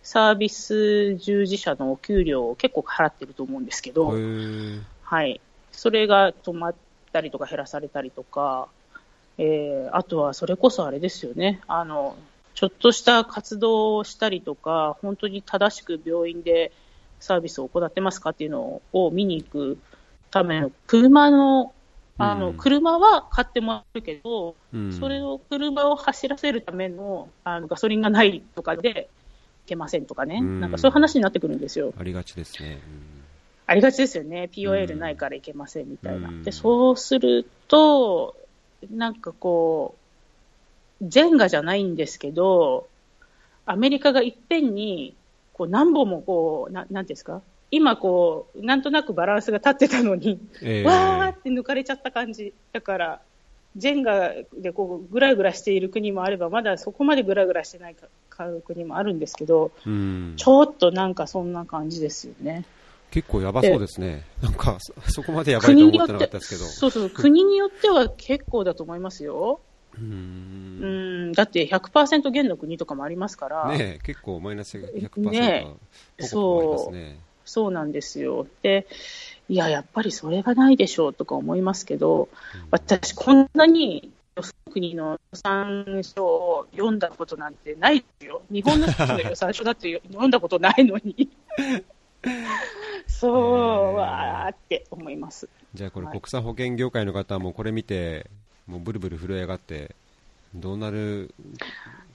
[0.04, 4.14] サービス従事者のお給料を結構払ってると思うんですけど、
[5.02, 5.40] はい。
[5.72, 6.76] それが止まっ
[7.14, 8.68] たりとか減らされたりとか、
[9.38, 11.62] えー、あとはそれこそあれですよね。
[11.68, 12.18] あの、
[12.56, 16.72] ちょっとした活動をしたりとか、本当に正しく病院で
[17.20, 19.78] サービスを行ってますかっていうのを見に行く
[20.30, 21.74] ための車の、
[22.18, 29.10] あの、うん車は買ってもらえるけど、うんそれを車を走らせるためのあのガソリンがないとかで
[29.66, 31.94] いけませんとかね、うんなんかそういう話になってくるんですよ。
[31.98, 32.80] ありがちですね。
[33.66, 34.50] ありがちですよね。
[34.54, 36.30] POL ないからいけませんみたいな。
[36.30, 38.36] うんで、そうすると、
[38.92, 39.96] なんかこ
[41.02, 42.88] う、ジェンガじゃないんですけど、
[43.66, 45.16] アメリカがいっぺんに、
[45.54, 47.42] こう何本もこう、ななんですか？
[47.72, 52.54] 今こう、なんとなくバランスが立ってたのに、えーわーって抜かれちゃった感じ。
[52.74, 53.22] だから、
[53.76, 58.08] ジェンガでこう、ぐらぐらしている国もあれば、まだそこまでぐらぐらしてないか
[58.66, 62.66] 国もあるんですけど、うんちょっとなんかそんな感じですよね。
[63.14, 64.24] 結構やばそうですね。
[64.42, 66.66] なんか、そそこまでやばいと思ってなかったですけど。
[66.66, 69.60] そうそう、国によっては結構だと思いますよ。
[69.94, 75.68] うーんうん、だって100%減の国とかもありますから、ねえ結構マイナス100%ね
[76.18, 77.20] ポコポコありますね。
[77.46, 78.48] そうなんですよ。
[78.64, 78.88] で、
[79.48, 82.30] いや、やっぱりそれがないでしょうとか思いますけど、
[82.72, 84.12] 私、こんなに
[84.72, 88.42] 国の予算書を読んだことなんてないですよ。
[88.52, 91.30] 日本の予算書だって読んだことないのに。
[93.08, 95.48] そう、ねえわーって思います。
[95.74, 96.20] じゃあこれはい。
[96.20, 98.30] 国際保険業界の方はもうこれ見て、
[98.68, 99.96] もうブルブル震え上がって、
[100.56, 101.34] どうなる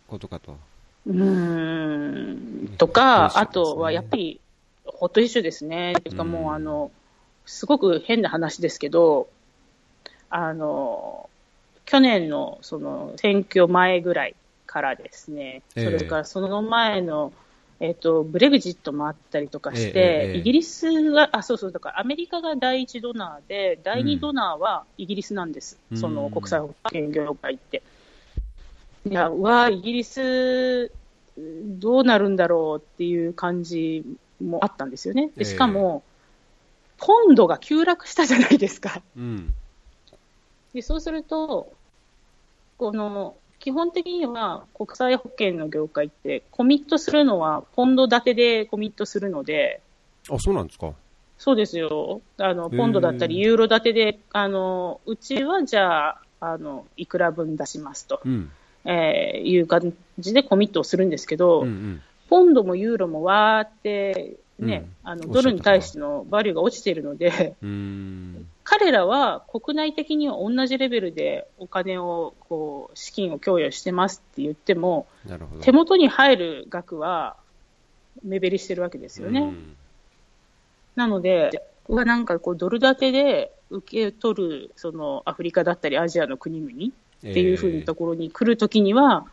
[0.07, 0.57] ことかと。
[1.07, 2.77] うーん。
[2.79, 4.41] とか、あとはやっぱり、
[4.85, 5.95] ホットイシューですね。
[6.03, 6.91] てかもう、あの、
[7.45, 9.29] すごく変な話ですけど、
[10.31, 11.29] あの、
[11.87, 14.35] 去年のその選挙前ぐらい
[14.67, 15.85] からですね、ええ。
[15.85, 17.48] それからその前の、え
[17.91, 25.79] っと、ブレグジットもあったりとかして、ええええイギリスが、あ、そうそう、だからアメリカが第一ドナーで、第二ドナーはイギリスなんです。
[25.93, 27.83] うんその国際保険業界って。
[29.09, 30.91] いや、は、イギリス、
[31.37, 34.05] どうなるんだろうっていう感じ
[34.43, 35.31] もあったんですよね。
[35.37, 36.03] でしかも、
[36.99, 39.03] えー、ポンドが急落したじゃないですか。
[39.17, 39.55] うん、
[40.75, 41.73] でそうすると、
[42.77, 49.81] この、基本的には国際保険の業界ってコミットするのはポンド建てでコミットするので。
[50.31, 50.93] あ、そうなんですか？
[51.39, 52.21] そうですよ。
[52.39, 58.21] あの、ポンドだったりユーロ建てで、あの、うちはじゃあ、あの、いくら分出しますと。
[58.25, 58.51] うん
[58.85, 67.55] えー、いう感じでコミットをするんですけど、うんうん、ポンドもユーロもわーってね、うん、あのドルに対してのバリューが落ちているので、
[68.71, 75.07] 彼らは国内的には同じレベルでお金を、こう、資金を供与してますって言っても、
[75.63, 77.37] 手元に入る額は
[78.23, 79.55] 目減りしてるわけですよね。
[80.97, 89.25] なので、はなんかこうドル建てで受け取るそのアフリカだったりアジアの国々っていうふうなところに来るときには、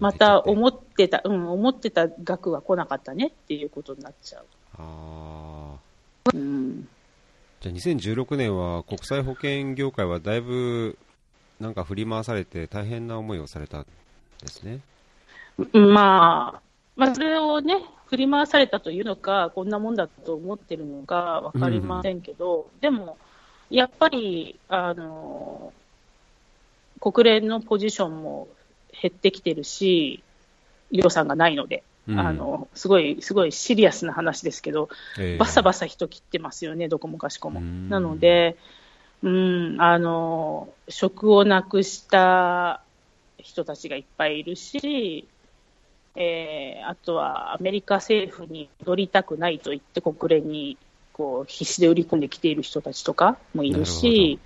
[0.00, 4.44] また思ってた、うん、思ってた額は来なかったねっていうことになっちゃう。
[4.76, 5.76] あ
[6.34, 6.88] うん、
[7.60, 10.96] じゃあ2016年は国際保険業界はだいぶ
[11.60, 13.86] なんか振り回されて大変な思いをされたん
[14.40, 14.80] ですね。
[15.72, 16.60] まあ、
[16.96, 23.18] まあ、それをね、振り回されたというのか、こんなもんだと思ってるのか分かりませんけど、うん、でも、
[23.70, 25.72] やっぱり、あの、
[27.00, 28.48] 国連のポジションも
[29.02, 30.22] 減ってきてるし、
[30.90, 37.60] 予算がないので、うん、あのすごい、すごいシリアスな話ですけど、えー、バサバサ人切ってますよね、どこもかしこも。
[37.60, 38.56] なので、
[39.22, 42.80] うん、あの、職をなくした
[43.36, 45.28] 人たちがいっぱいいるし、
[46.16, 50.76] えー、あとはアメリカ政府に戻りたくないと言って国連に
[51.12, 54.40] こう必死で売り込んできている人たちとかもいるし、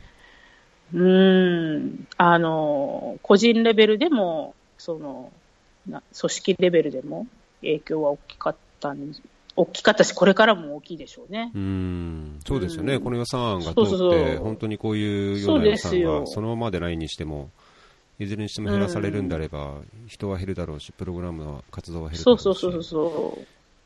[0.92, 5.33] うん、あの、個人レベルでも、その、
[5.88, 7.27] な組織レベルでも
[7.62, 9.12] 影響は大きかったん
[9.55, 11.51] 大きかったし、これからも大きいでしょうね。
[11.55, 13.75] うんそうですよね、うん、この予算案が通っ
[14.11, 17.51] て、本当にこういうような予算がそのままでないにしても、
[18.18, 22.42] いずれにしても減らされるんであれば、うん、人は減るだろうし、プログラムの活動は減るだろうし。
[22.42, 23.38] そうそうそうそ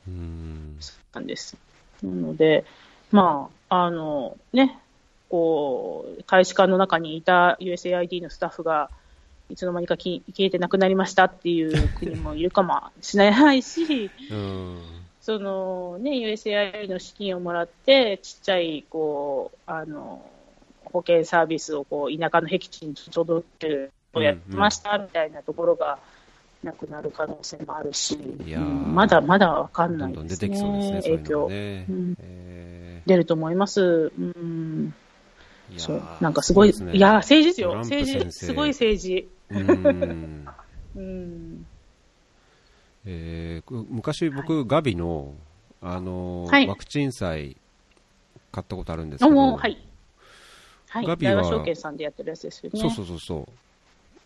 [0.06, 0.10] う。
[0.10, 0.78] うん
[1.12, 1.56] なんです。
[2.02, 2.64] なので、
[3.10, 4.78] まあ、あの、ね、
[5.28, 8.90] こう、大使館の中にいた USAID のスタッフが、
[9.48, 14.10] いつの間にか消えてなくなりましたっていう国もいるかもしれないし、
[15.20, 20.24] そのね、USAID の資金をもらって、ちっちゃい、こう、あの、
[20.84, 25.98] 保険サービスをこう田舎の僻地に届けるをやってましたみたいなところが
[26.62, 31.86] なくなる可能性もあるし、うん、まだまだわかんないですね、どんどんね影響、ね。
[31.88, 34.12] うん、えー、出ると思います。
[34.18, 34.94] うん。
[35.76, 36.02] そう。
[36.20, 39.28] なんかすごい、い,、いや、政治ですよ、政治、すごい政治。
[39.50, 40.46] うん。
[40.96, 41.66] うん。
[43.04, 45.34] えー、昔僕、はい、ガビの、
[45.80, 47.56] あのーはい、ワクチン祭
[48.50, 49.86] 買ったことあるんですけど、はい、
[50.88, 52.80] はい、ガビは証券さんでやってるやつですよね。
[52.80, 53.48] そうそうそうそ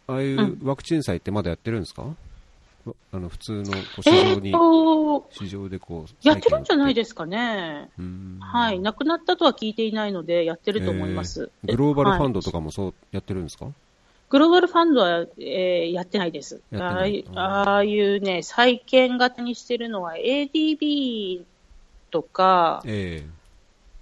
[0.08, 0.12] う。
[0.12, 2.02] ああいうワクチン祭ってまだやってるんですか、
[2.86, 7.90] うん、あの普通の市場に、えー、市場でこうやってるんじゃないですかね。
[8.40, 8.80] はい。
[8.80, 11.50] 亡くなったとは聞いていないので、やってると思います。
[11.64, 13.74] えー、グローバルファンドとかもそうやってるんですか、はい
[14.30, 16.62] グローバルファンドは、えー、やってないです。
[16.72, 21.42] ああいうね、債券型にしてるのは ADB
[22.12, 23.24] とか、え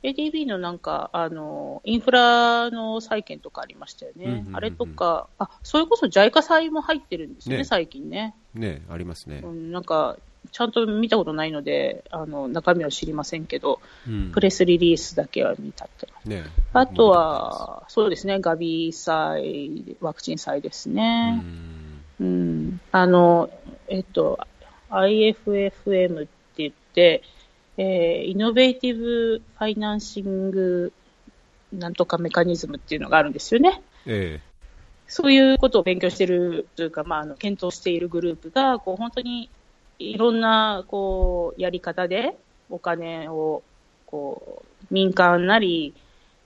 [0.03, 4.25] ー、ADB のなんか、あの、インフラの債券とかありましたよね。
[4.27, 8.35] うんうんうんあれとか、あ、それこそ JICA 債も入ってるんですよね、ね最近ね。
[8.53, 9.41] ね、ありますね。
[9.43, 10.19] うん、なんか、
[10.51, 16.09] ちゃんと見たことないので、あの、中身は知りませんけど、うん、プレスリリースだけは見たって。
[16.25, 21.45] ね、あとは、そうですね、ガビ祭、ワクチン祭ですね。
[22.21, 23.51] うん、うん、あの、
[23.89, 24.39] えっと、
[24.91, 27.23] IFFM って言って、
[27.77, 30.93] えー、 Innovative Financing
[31.73, 33.83] なんとか Mechanism っていうのがあるんですよね。
[34.07, 34.49] ええ
[35.11, 39.49] そういうことを勉強しているというか、まあ、あの検討しているグループが、こう本当に
[39.99, 42.37] いろんな、こう、やり方で
[42.71, 43.63] お金を、
[44.07, 45.95] こう、民間なり、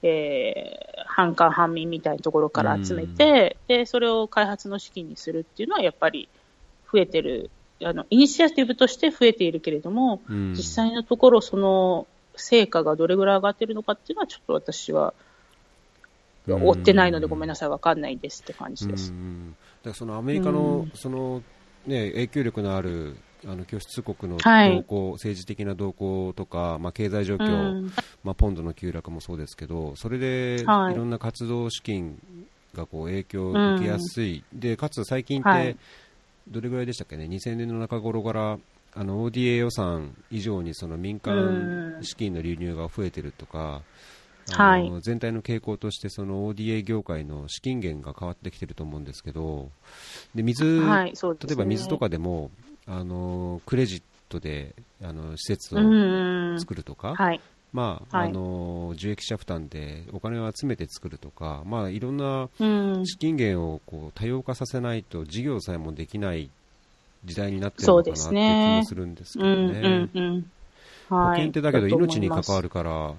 [0.03, 6.29] えー、半官半民みたいなところから集めて、で、それを開発の資金にするっていうのはやっぱり
[6.93, 7.51] 増えてる、
[7.85, 12.07] あの、イニシアティブとして増えているけれども、実際のところその
[12.37, 15.15] 成果がどれぐらい上がってるのかっていうのはちょっと私は
[16.49, 19.13] 追ってないのでごめんなさい、わかんないですって感じです。
[19.13, 21.43] だからそのアメリカの、その
[21.87, 23.17] ね、影響力のある
[23.47, 30.65] あの拠出国の動向、はい、政治的な動向とか、まあ、経済状況、うん、まあ、ポンドの急落もそうですけど、それでい。
[30.65, 32.21] ろんな活動資金
[32.75, 35.77] がこう影響を受けやすい、うん、でかつ最近って、
[36.49, 38.59] どれぐらいでしたっけね、2000年の中頃から
[38.95, 43.83] あの ODA 予算以上にその民間資金の流入が増えてるとか、
[44.51, 49.71] はい、全体の傾向としてその ODA 業界の資金源が変わってきてると思うんですけど
[50.35, 52.51] で水、はいね、例えば水とかでも
[52.87, 57.41] あのクレジットであの施設を作るとか、はい、
[57.73, 62.49] まあ、はい、あの受益者負担でお金を集めて作るとか、まあ、いろんな
[63.05, 66.51] 資金源をこう多様化させないと事業さえもできない
[67.25, 70.09] 時代になってるのかなっていう気もするんですけどね。
[71.09, 73.15] 保険ってだけど命に関わるから、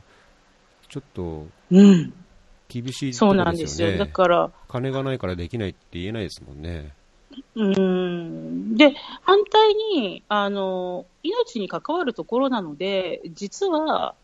[0.90, 3.98] ちょっと厳しい、ね、そうなんですよ。
[3.98, 4.52] だから。
[4.68, 6.92] 金がないからできないって言えないですもんね。
[7.56, 14.16] うんで、反対に、あの、命に関わるところなので、実は、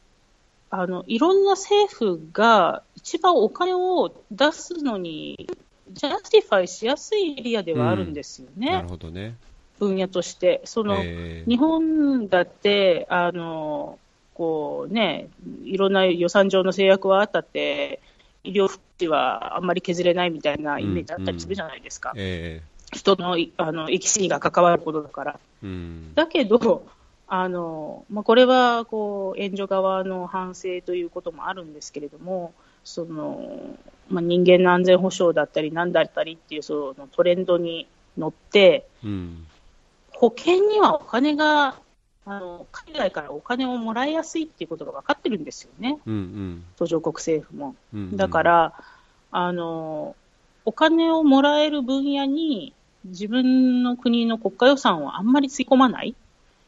[0.71, 5.47] あの、いろんな政府が一番お金を出すのに、
[5.91, 8.67] justify しやすいエリアではあるんですよね。
[8.67, 9.35] うん、なるほどね。
[9.79, 10.61] 分野として。
[10.65, 13.97] その、えー、日本だって、あの、
[14.35, 15.29] こうね、
[15.63, 17.99] いろんな予算上の制約はあったって、
[18.43, 22.11] 医療福祉はあんまり削れないみたいなイメージあったりするじゃないですか。
[22.13, 25.39] うんうんえー、人のあの生き死にが関わることだから。
[25.63, 26.85] うん、だけど、
[27.27, 33.77] あのまあ、これはこう援助側の反省ということもあるんですけれども、その
[34.09, 37.87] まあ、人間の安全保障だったり、なんだったりっていうそのトレンドに
[38.17, 39.45] 乗って、うん、
[40.11, 41.75] 保険にはお金が
[42.25, 47.75] あの、海外からお金をもらいやすいっていうことが分かってるんですよね、うんうん、途上国政府も。
[47.93, 48.73] うんうん、だから
[49.31, 50.15] あの、
[50.65, 52.73] お金をもらえる分野に
[53.05, 56.15] 自分の国の国家予算をあんまりつぎ込まない。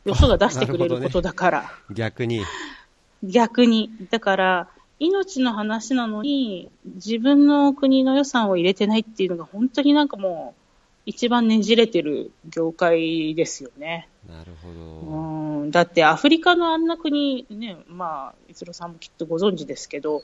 [0.05, 1.61] よそが出してくれることだから。
[1.61, 2.43] ね、 逆に。
[3.23, 3.91] 逆に。
[4.09, 4.67] だから、
[4.99, 10.61] 命の話なのに、自分の国の予算を入れてないっていうのが、本当になんかもう、
[11.05, 14.07] 一番ねじれてる業界ですよね。
[14.29, 15.61] なるほど。
[15.61, 15.71] うん。
[15.71, 20.21] だってアフリカのあんな国、ね、まあ、いつろさんもきっとご存知ですけど、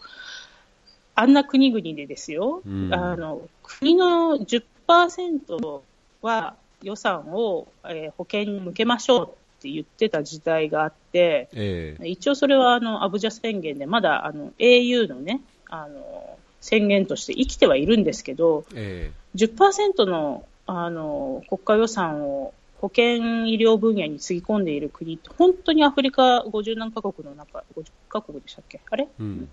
[1.16, 5.82] あんな国々でですよ、うん、あの、国の10%
[6.22, 28.80] は予算を、えー、保険に向けましょうって言ってた時代があって、えー、一応それはあのアブジャ宣言で、まだあの au のね、あの宣言として生きてはいるんですけど、えー、10%のあの国家予算を保健医療分野につぎ込んでいる国って、本当にアフリカ50何カ国の中、50カ国でしたっけ？
[28.90, 29.50] あれ、うん、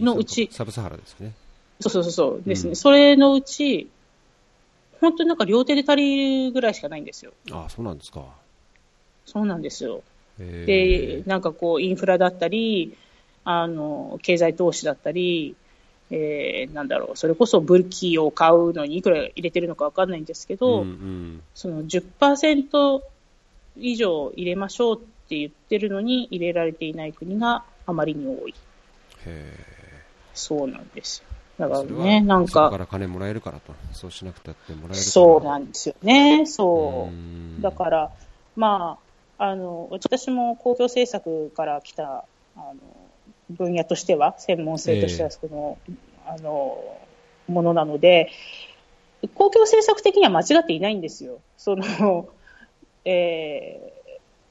[0.00, 1.32] のうち、サブサハラですね。
[1.80, 2.42] そうそうそう。
[2.44, 3.88] ですね、うん、それのうち、
[5.00, 7.32] 本当になんか両手で足りるぐらいしかないんですよ。
[7.52, 8.24] ああ、そうなんですか。
[9.26, 10.02] そうなんですよ。
[10.38, 12.96] で、なんかこう、インフラだったり、
[13.44, 15.56] あの、経済投資だったり、
[16.10, 23.02] えー、なんだろう、それこそ武器を買うのにいくら入れてるのかわかんないんですけど、うんうん、その10%
[23.76, 28.54] 以上入れましょうって言ってるのに入れられていない国があまりに多い。
[29.26, 29.54] へ
[30.34, 31.27] そうなんですよ。
[31.58, 32.66] だからね、なんか。
[32.66, 33.74] そから金もらえるからと。
[33.92, 36.46] そうしなくたってもらえるそうなんですよね。
[36.46, 37.10] そ
[37.58, 37.62] う。
[37.62, 38.10] だから、
[38.54, 38.98] ま
[39.38, 42.24] あ、あの、私も公共政策から来た、
[42.56, 42.74] あの、
[43.50, 46.98] 分野としては、専門性としてはその、えー、あの、
[47.48, 48.30] ものなので、
[49.34, 51.40] 公共政策的には間違っていないんですよ。
[51.56, 52.28] その、
[53.04, 53.92] え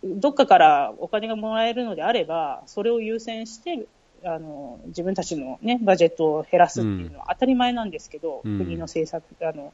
[0.03, 3.86] ー、どっかからお金がもらえるのであれば、それを優先して、
[4.24, 9.74] あの、自分たちのね、バジェットを減らすっていうのは当たり前なんですけど、うん、国の政策、あの、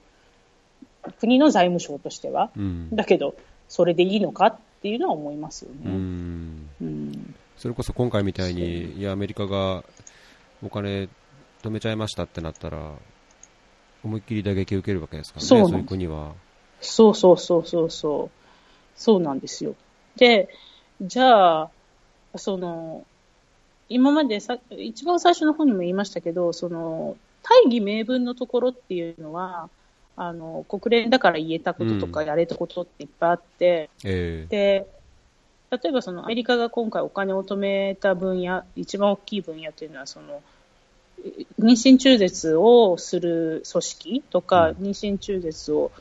[1.20, 2.52] 国の財務省としては。
[2.56, 3.36] うん、だけど、
[3.68, 5.78] それでいいのかっていうのは思いますよね。
[5.86, 9.84] うん、うんそれこそ今回みたいに、いや、アメリカが
[10.64, 11.08] お金
[11.62, 12.92] 止めちゃいましたってなったら、
[14.04, 16.34] 思いっきり打撃を受けるわけですからね、そういう国は。
[16.82, 18.38] そうそうそうそうそう。
[18.96, 19.76] そうなんですよ。
[20.18, 20.50] で、
[21.02, 21.72] じゃあ、
[22.36, 23.06] その、
[23.90, 29.70] 今までさ、一番最初の方にも言いましたけど、その、大義名分のところっていうのは、
[30.16, 34.46] あの、国連だから言えたこととかやれたことっていっぱいあって、うんえ。
[34.48, 34.88] ー、で、
[35.72, 40.42] 例えばそのアメリカが今回お金を止めた分野、一番大きい分野というのは、その、
[41.60, 45.92] 妊娠中絶をする組織とか、妊娠中絶を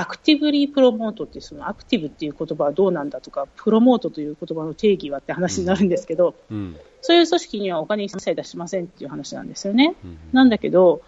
[0.00, 9.94] アクティブリープロモートっていう、そのアクティブっていう言葉はどうなんだとか、プロモートという言葉の定義はって話になるんですけど、うん、そういう組織にはお金一切出しませんっていう話なんですよね。
[10.02, 11.02] うん、なんだけど、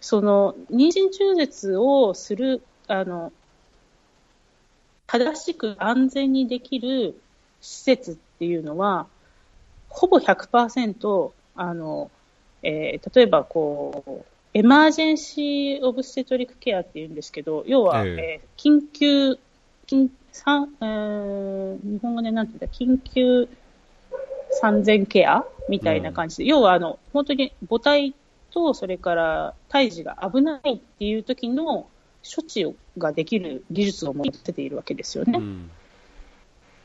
[0.00, 3.32] その妊娠中絶をする、あの、
[5.06, 7.14] 正しく安全にできる
[7.60, 9.06] 施設っていうのは、
[9.88, 12.10] ほぼ100%、あの、
[12.64, 19.38] えー、例えばこう、エマージェンシー・オブステトリック・ケアって言うんですけど、要は、ええー緊急、
[19.86, 23.50] 緊さえー日本語でなんて言うんだ、緊急
[24.52, 28.14] 産前ケアみたいな感じで、要はあの、本当に母体
[28.50, 31.86] と、それから胎児が危ないっていう時の
[32.24, 35.38] 処置ができる技術を持ってているわけですよね。
[35.38, 35.70] うん。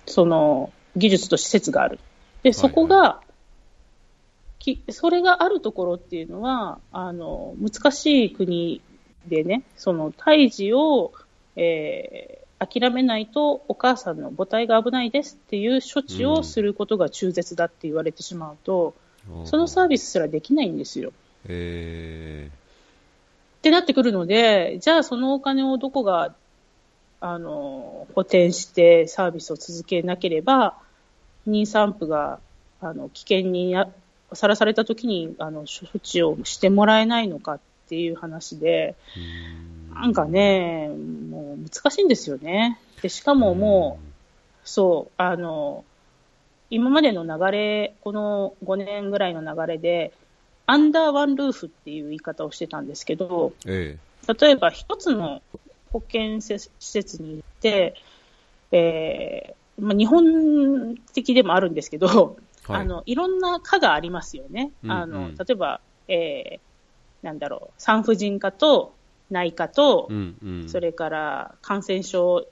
[0.07, 1.99] その技術と施設がある。
[2.43, 3.21] で、そこが、
[4.61, 8.81] きそれがあるところっていうのは、あの、難しい国
[9.27, 11.11] でね、その胎児を、
[11.55, 18.93] えー諦めないとお母さんの母体が危ないですっていう処置をすることが中絶だって言われてしまうと、
[19.45, 21.11] そのサービスすらできないんですよ。
[21.47, 26.35] えってなってくるので、じゃあそのお金をどこが、
[27.19, 30.77] あの、補填してサービスを続けなければ、
[31.47, 32.39] 妊産婦が、
[32.79, 33.89] あの、危険にや
[34.33, 37.59] さらされた時に、あの、処置をしてもらえないのかっ
[37.89, 38.95] ていう話で、
[39.93, 42.79] なんかね、もう難しいんですよね。
[43.01, 45.83] で、しかももう、そう、あの、
[46.69, 50.13] 今までの流れ、この5年ぐらいの流れで、
[50.65, 53.97] アンダーワンルーフっていう言い方をしてたんですけど、え
[54.39, 55.41] 例えば一つの
[55.91, 57.95] 保健施設に行って、
[58.71, 62.81] えーまあ、日本的でもあるんですけど、えはい。
[62.81, 64.71] あのいろんな科がありますよね。
[64.83, 66.71] うんあのうん例えば、えー
[67.21, 68.93] なんだろう、産婦人科と
[69.29, 70.69] 内科と、うんうん。
[70.69, 72.45] それから感染症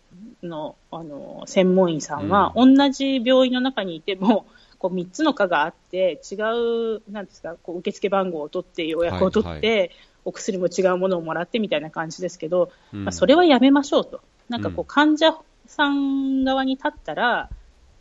[0.44, 4.46] のあの専門医さんは、同じ病院の中にいても、
[4.80, 9.92] こう3つの科があって、違う、なんですか、こう受付番号を取って、予約を取って、はい
[10.26, 14.20] お薬も違うものをもらってみたいな感じですけど、うんまあ、それはやめましょうと。
[14.50, 17.50] なんかこうんう、患者さん側に立ったら、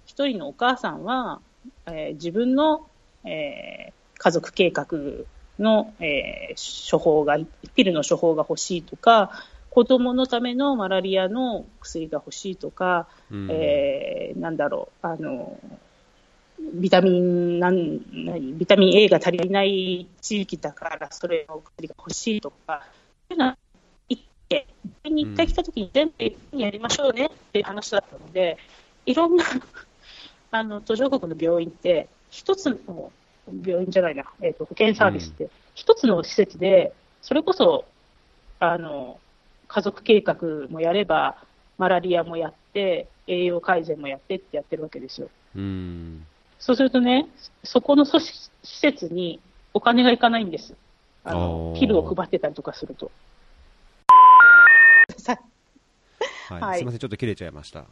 [0.04, 1.40] 一人のお母さんは、
[1.86, 2.86] えー自分の、
[3.24, 4.86] えー家族計画
[5.60, 7.38] の、えー処方が、
[7.74, 9.30] ピルの処方が欲しいとか、
[9.70, 13.48] 子供のためのマラリアの薬が欲しいとか、うん。
[13.50, 15.58] えーなんだろう、あの、
[16.74, 22.82] ビタミン、なん、何、ビタミン A が足りない地域だから、それの薬が欲しいとか、
[23.28, 23.58] そういうのは、
[24.08, 24.66] 一回、
[25.10, 28.58] に一回来た時に全部一気にやりましょうねっていう話だったので、
[29.06, 29.44] いろんな、
[30.50, 33.12] あの、途上国の病院って、一つの
[33.64, 36.92] 病院じゃないな、えっ、と、保健サービスって、一つの施設で、
[37.22, 37.84] それこそ、
[38.60, 39.18] あの、
[39.68, 40.36] 家族計画
[40.70, 41.36] もやれば、
[41.76, 45.28] マラリアもやって、栄養改善もやってってやってるわけですよ。
[45.54, 46.24] うん。
[46.58, 47.26] そうするとね、
[47.62, 48.20] そこの施
[48.64, 49.38] 設に
[49.74, 50.74] お金がいかないんです。
[51.24, 53.10] あのピルを配ってたりとかすると。
[55.18, 55.38] さ
[56.48, 56.62] はい。
[56.62, 57.84] はいすみません、ちょっと切れちゃいました。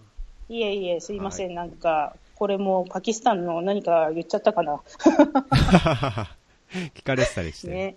[0.49, 4.81] いえいえ、すいません、なんか、これもパキスタンの何か言っちゃったかな。
[6.95, 7.69] 聞かれてたりして。
[7.69, 7.97] ね。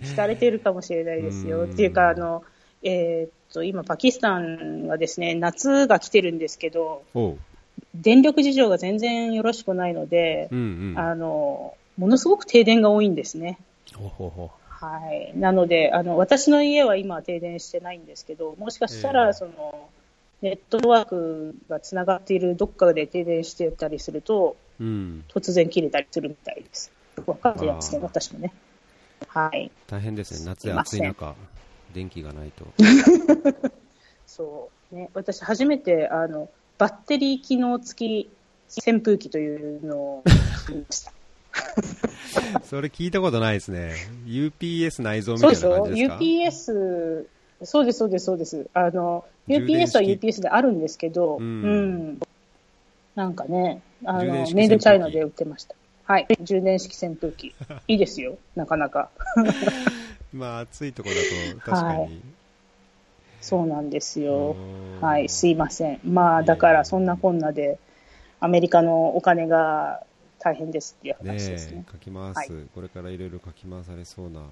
[0.00, 1.62] 聞かれてるかもしれないですよ。
[1.62, 2.44] うんっていうか、あの、
[2.82, 7.02] えーっと、今、パキスタンはですね、夏が来てるんですけど。
[7.94, 10.98] 電力事情が全然よろしくないので、うんうん。
[10.98, 13.58] あの、ものすごく停電が多いんですね。
[13.94, 15.32] ほうほうほはい。
[15.38, 19.88] なので、あの、私の家は今は停電してないんですけど、もしかしたら、ええその、
[20.42, 24.84] ネットワークがつながっているどっかで停電してたりすると、う。
[24.84, 25.24] うん。
[25.28, 26.90] 突然切れたりするみたいです。
[27.26, 28.52] わかんないです私もね。
[29.28, 29.70] はい。
[29.86, 30.46] 大変ですね。
[30.46, 31.34] 夏ですいません暑い中、
[31.94, 32.66] 電気がないと。
[34.26, 34.94] そう。
[34.94, 38.30] ね、私初めて、あの、バッテリー機能付き
[38.86, 40.24] 扇風機というのを
[40.58, 41.12] 作りました。
[42.64, 43.92] それ聞いたことないですね。
[44.26, 45.52] UPS 内蔵みたい。
[45.52, 47.26] な感じですか？UPS、
[47.64, 48.68] そうです、そうです、そうです。
[48.74, 52.20] あの、UPS は式 UPS であるんですけど、ううんん。
[53.14, 55.74] なんかね、あの、メイドチャイナで売ってました。
[56.04, 56.26] はい。
[56.40, 57.54] 充電式扇風機。
[57.88, 59.10] いいですよ、なかなか。
[60.32, 61.20] まあ暑いところだ
[61.54, 61.98] と確かに。
[62.00, 62.10] はい
[63.42, 64.52] そうなんですよ。
[64.52, 66.00] うんはい、すいません。
[66.04, 67.76] まあ、だからそんなこんなで、
[68.38, 70.04] アメリカのお金が
[70.38, 74.42] 大変ですっていうね話ですねえ。、書き回す、はいこれからいろいろ書き回されそうな。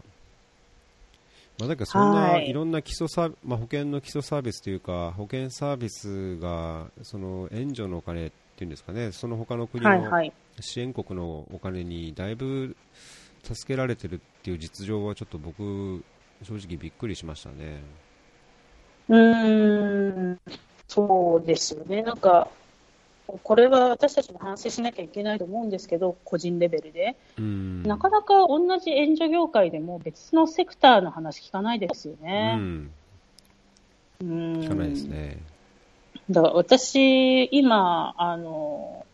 [1.60, 10.10] まあ、だからそんなはいいろんな基礎サー、まあ、保険の基礎サービスというか、保険サービスが、その援助のお金っていうんですかね、その他の国の。
[10.60, 12.76] 支援国のお金にだいぶ
[13.42, 16.02] 助けられてるっていう実情はちょっと僕、
[16.42, 17.82] 正直びっくりしましたね。
[19.08, 20.40] うーん、
[20.88, 22.02] そうですよね。
[22.02, 22.48] なんか、
[23.42, 27.16] これは私たちも反省しなきゃいけないと思うんですけど、個人レベルで。
[27.38, 27.82] うん。
[27.82, 32.56] なかなか同じ援助業界でも別のセクターの話聞かないですようね。
[32.56, 32.90] ん。
[34.22, 34.60] うん。
[34.60, 35.38] 聞かないですね。
[36.30, 39.04] だから私、今、あの、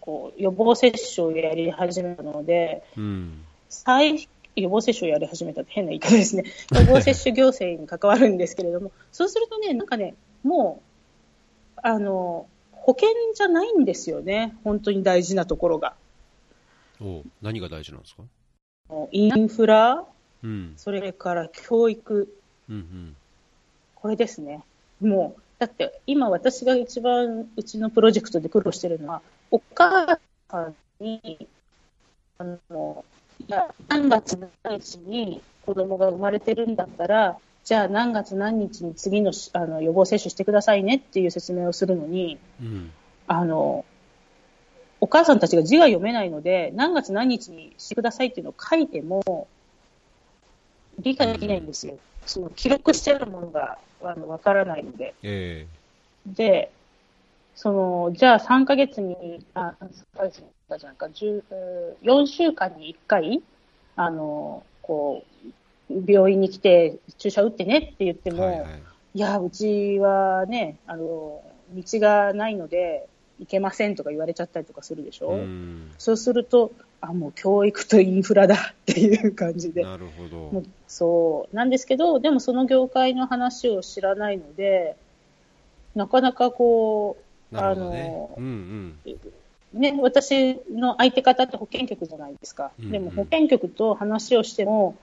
[0.00, 3.44] こう、予防接種をやり始めたので、うん。
[3.68, 6.44] 最、予防接種をやり始めたって変な言い方ですね。
[6.74, 10.82] 予防接種行政に関わるんですけれども、そうするとね、なんかね、も
[11.76, 12.46] う、あの、
[12.86, 14.54] 保険じゃないんですよね。
[14.62, 15.94] 本当に大事なところが。
[17.00, 18.22] お何が大事なんですか？
[19.10, 20.04] インフラ、
[20.42, 20.74] うん。
[20.76, 22.28] それから教育、
[22.68, 23.16] うんうん。
[23.94, 24.62] これですね。
[25.00, 30.20] もう、だって今私が一番うちのプロジェクトで苦労してるのは、お母
[30.50, 31.48] さんに、
[32.36, 33.04] あの、
[33.40, 42.92] いや、何月何日に子供が生まれてるんだったら、じゃあ何月何日に次のしあの予防接種してくださいねっていう説明をするのに、うん。
[43.26, 43.86] あの、
[45.00, 49.48] お母さんたちが字が読めないので、何月何日にしてくださいっていうのを書いても、
[50.98, 51.98] 理解できないんですよ。
[52.26, 55.14] その記録してあるものがあのわからないので。
[55.22, 55.66] え
[56.26, 56.70] で、
[57.54, 63.42] その、じゃあ3ヶ月に、あ、3ヶ月に1回じゃないか、10えー4週間に1回、
[63.96, 65.48] あの、こう、
[65.90, 68.82] 病院に来て注射打ってねって言っても、えはいはい。
[69.14, 73.06] いや、うちはね、あの、道がないので、
[73.38, 75.90] 行けませんとか言われちゃったりとかするでしょ、うん。
[75.98, 79.82] そうすると、あ、もう教育とインフラだっていう感じで。
[79.82, 80.64] なるほどもう。
[80.86, 81.56] そう。
[81.56, 84.96] なんですけど、でもその業界の話を知らないので、
[85.94, 87.16] なかなかこ
[87.52, 88.34] う、ねあの。
[88.36, 89.80] うんうん。
[89.80, 92.70] ね、私の相手方って保健局じゃないですか。
[92.78, 94.96] うんうんでも保健局と話をしても、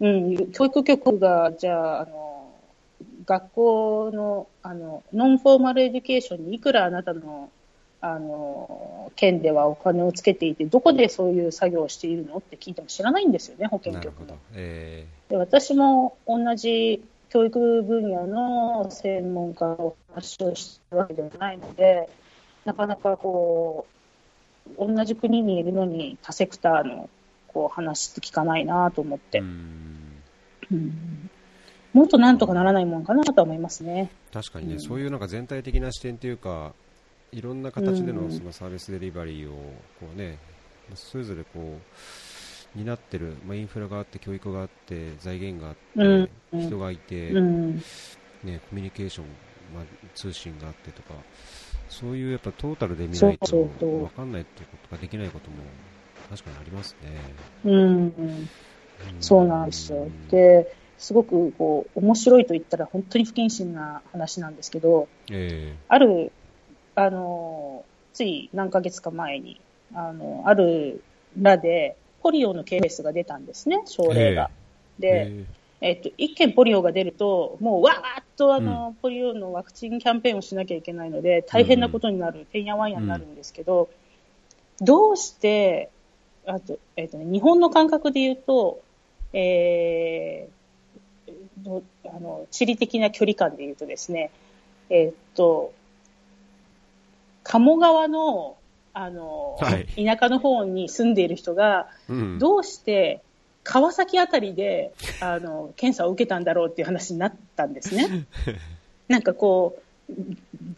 [0.00, 2.52] うん、教育局が、じゃあ、あの、
[3.24, 7.50] 学校の、あの、 non-formal education にいくらあなたの、
[8.00, 14.24] あの、県ではお金をつけていて、どこでそういう作業をしているのって聞いても知らないんですよね、保健局。
[14.24, 14.36] の。
[14.54, 22.08] えで私も同じ教育分野の専門家の話をしてるわけではないので、
[22.64, 23.86] なかなかこ
[24.78, 27.10] う、同じ国にいるのに多セクターの
[27.48, 30.22] こう話って聞かないなと思っえて、うん。
[30.70, 31.30] うん。
[31.92, 34.10] もっとなんとかならないもんかなとは思いますね。
[34.32, 34.80] 確かにね、うん。
[34.80, 36.72] そういうなんか全体的な視点というか、
[37.32, 38.28] いろんな形でうん。
[38.28, 39.54] のそのサービスデリバリーを
[40.00, 40.38] こうね、
[40.94, 47.82] それぞれこう担ってる、まあ、インフラがあって、教育があって、財源があって、人がいて、うん、ね、
[48.70, 49.26] コミュニケーション、
[49.74, 49.84] まあ、
[50.14, 51.14] 通信があってとか、
[51.88, 55.56] そういうやっぱトータルで見ないと分かんないってことができないことも
[56.30, 57.08] 確かにありますね。
[57.64, 58.48] うん、うん
[59.20, 60.08] そうなんですよ。
[60.30, 66.32] で、すごくこう面白いと言ったら本当に不謹慎な話なんですけど、えある、
[66.94, 69.60] あの、つい何ヶ月か前に、
[69.94, 71.02] あの、ある
[71.40, 74.50] らで、ポリオのケースが出たんですね、症例が。
[74.98, 75.32] えで、
[75.80, 83.88] えっと、一件ポリオが出ると、もうわーっとあの、ポリオのワクチンキャンペーンをしなきゃいけないので、大変なことになる、てんやわんやになるんですけど、
[84.80, 85.90] どうして、
[86.48, 88.80] あと、えっとね、日本の感覚で言うと、
[89.32, 90.58] えー
[91.62, 94.30] どあの、地理的な距離感で言うとですね、
[94.90, 95.72] えっと、
[97.42, 98.56] 鴨川の、
[98.94, 103.22] あの、はい田舎の方に住んでいる人が、うんどうして
[103.64, 108.26] 川崎あたりであの検査を受けたんだろうっていう話になったんですね。
[109.08, 109.78] なんかこ
[110.08, 110.12] う、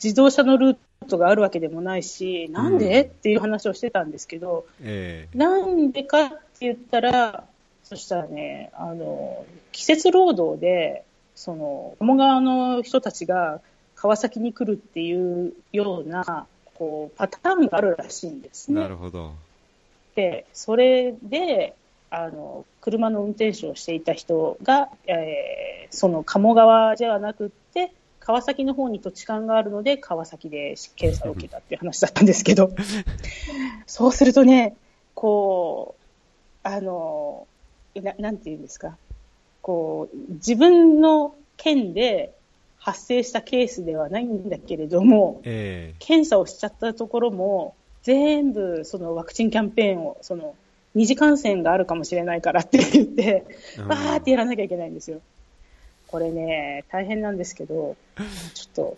[0.02, 0.76] 自動車のルー
[1.08, 7.44] トがあるわけでもないし、なんで、うんっていう話をしてたんですけど、ええなんでかって言ったら、
[7.84, 13.60] そしたらね、あの、季節労働で、その、鴨川の人たちが
[13.96, 18.80] 川崎に来るっていうような、こう、パターンがあるらしいんですね。
[18.80, 19.32] なるほど。
[20.14, 21.74] で、それで、
[22.10, 27.92] あの、車の運転手をしていた人が、えーその鴨川ではなくって、
[28.30, 32.70] 川崎の方に土地勘があるので、川崎で検査を受けたっていう話だったんですけど、
[33.88, 34.76] そうするとね、
[35.16, 36.00] こう、
[36.62, 37.48] あの、
[37.96, 38.96] ななんていうんですか、
[39.62, 42.32] こう、自分の県で
[42.78, 47.74] 発生したケースではないんだけれども、え検査をしちゃったところも、
[48.04, 50.54] 全部そのワクチンキャンペーンを、その
[50.94, 53.44] 二次感染があるかもしれないからって言って、
[53.76, 55.20] えわーってやらなきゃいけないんですよ。
[56.10, 57.96] これね、大変なんですけど、
[58.54, 58.96] ちょっと、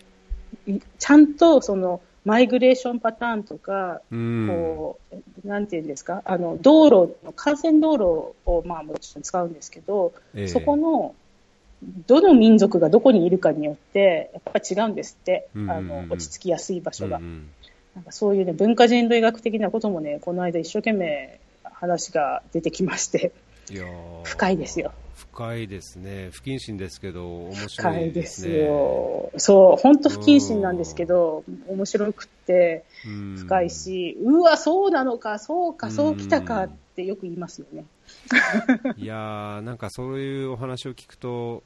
[0.65, 4.47] いちゃんとそのマイグレーションパターンとか、うん。
[4.49, 4.99] こ
[5.43, 10.47] う、なんていうんですか、あの、道路の、幹線道路をまあもちろん使うんですけど、ええ。
[10.47, 11.15] そこの、
[12.07, 15.69] どの民族がどこにいるかによって、やっぱり違うんですって、うん。
[15.69, 17.17] あの、落ち着きやすい場所が。
[17.17, 17.49] うんうん。
[17.95, 23.33] なんかそういうね、文化人類学的なこともね、この間一生懸命話が出てきまして、
[23.71, 24.93] いやー深いですよ。
[25.15, 26.29] 深いですね。
[26.31, 28.65] 不謹慎ですけど、面白深いですいですね。
[28.65, 29.31] よ。
[29.37, 37.85] そう、本当不謹慎なんですけど、面白くってうん深いし、うわ、そうなのか、そうか、そうきたかっってよく言いますよね。
[38.97, 41.63] いやー、なんかそういうお話を聞くと、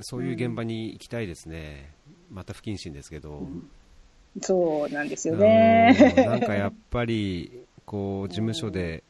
[0.00, 1.92] そういう現場に行きたいですね、
[2.30, 3.70] うん、また不謹慎ですけど、うん、
[4.40, 6.14] そうなんですよね。
[6.16, 9.02] なんかやっぱりこう事務所で、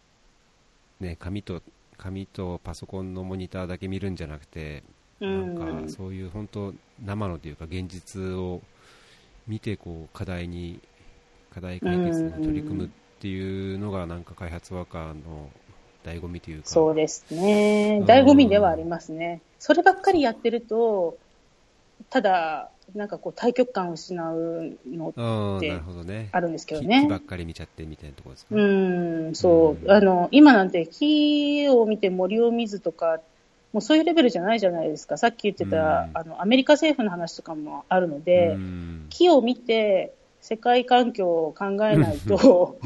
[1.01, 1.63] ね、紙と
[1.97, 4.83] 紙とパソコンのモニターだけ見るんじゃなくて、
[5.21, 6.75] なんかそういう本当
[7.05, 8.61] 生のというか現実を
[9.47, 10.81] 見てこう課題に
[11.55, 12.89] 課題解決に取り組むっ
[13.21, 15.51] ていうのがなんか開発ワーカーの
[16.05, 16.69] 醍醐味というか。
[16.69, 18.03] そうですね。
[18.05, 19.41] 醍醐味ではありますね。
[19.61, 21.17] そればっかりやってると
[22.11, 25.73] ただなんかこう対局感を失うのって
[26.33, 27.03] あるんですけどね。
[27.03, 29.91] 木ばっかり見ちゃってみたいなところですか、うん、そう。
[29.91, 33.21] あの、今なんて木を見て森を見ずとか、
[33.73, 35.17] もうそういうレベルじゃないじゃないですか。
[35.17, 38.57] さっき言ってた、あの、アメリカ政府の話とかもあるので、
[39.09, 40.13] 木を見て、
[40.43, 42.77] 世界環境を考えないと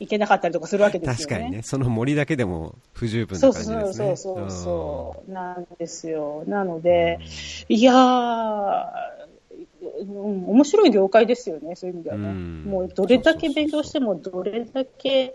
[0.00, 1.34] いけなかったりとかするわけですよね。
[1.34, 1.62] 確かにね。
[1.62, 3.80] その森だけでも不十分な感じですね。
[3.84, 5.32] そうそうそうそう。
[5.32, 6.42] なんですよ。
[6.48, 7.20] なので、
[7.68, 8.86] いやー、
[10.00, 12.28] うん、面白い業界ですよね、そういう意味ではね。
[12.32, 15.34] もうどれだけ勉強しても、どれだけ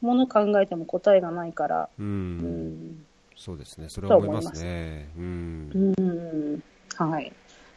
[0.00, 1.88] もの考えても答えがないから。
[1.98, 2.06] うん。
[2.06, 3.04] うん、
[3.36, 5.08] そうですね、それは思いますね。
[5.16, 5.94] うん。
[5.98, 6.62] うん。
[6.96, 7.32] はい。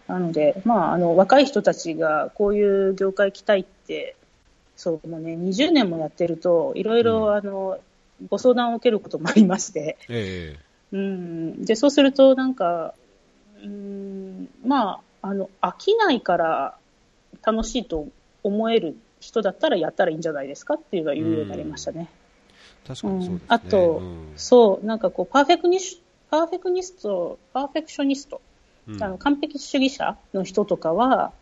[0.07, 4.15] なので、まあ、あの、若い人たちがこういう業界来たいって、
[4.75, 7.79] そう、もうね、20年もやってると、いろいろ、あの、
[8.29, 10.55] ご相談を受けることもありまして、え
[10.91, 11.65] えー、うん。
[11.65, 12.93] で、そうすると、なんか、
[13.63, 16.77] うん、まあ、あの、飽きないから
[17.45, 18.07] 楽しいと
[18.43, 22.09] 思える人だったらやったらいいんじゃないですかっていうのは言うようになりましたね。
[22.87, 23.45] 確かにそうですね。
[23.49, 24.01] あと、
[24.37, 25.99] そう、なんかこう、パーフェクニス
[26.29, 28.41] パーフェクニスト、 perfectionist、
[29.01, 31.33] あの完璧主義者の人とかは、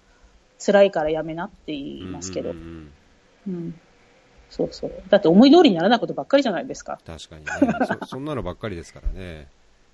[0.64, 2.92] 辛いからやめなって言いますけど、うん
[4.50, 4.92] そうそう。
[5.10, 7.00] だって思い通りにならないことばっかりじゃないですか。
[7.06, 7.52] 確かにね。
[8.00, 9.48] そそんなのばっかりですからね。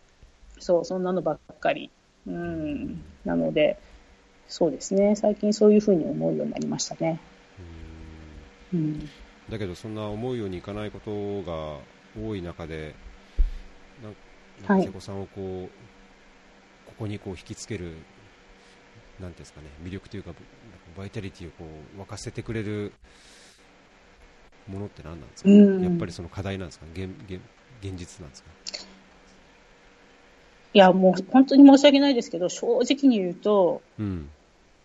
[0.60, 1.90] そう、そんなのばっかり。
[2.28, 3.02] うん。
[3.26, 3.78] なので、
[4.48, 5.16] そうですね。
[5.16, 7.20] 最近そういうふうに思うようになりましたね。
[8.74, 9.10] うん。
[9.50, 11.78] だけど、そんな思うようにいかないことが
[12.22, 12.96] 多い中で、
[14.04, 14.10] な
[14.76, 15.70] んか瀬古さんをこう、はい、
[16.88, 17.94] ここにこう引きつける、
[19.20, 20.32] なんですかね、魅力というか、
[20.98, 21.66] バイタリティをこ
[21.98, 22.92] う沸かせてくれる
[24.68, 26.86] ものって何なんですか、やっぱりその課題なんですか？
[26.94, 27.42] 現現
[27.82, 28.50] 現実なんですか？
[30.74, 34.30] いや、もう本当に申し訳ないですけど、正直に言うと、うん、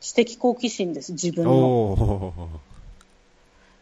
[0.00, 2.60] 知的好奇心です、自分の。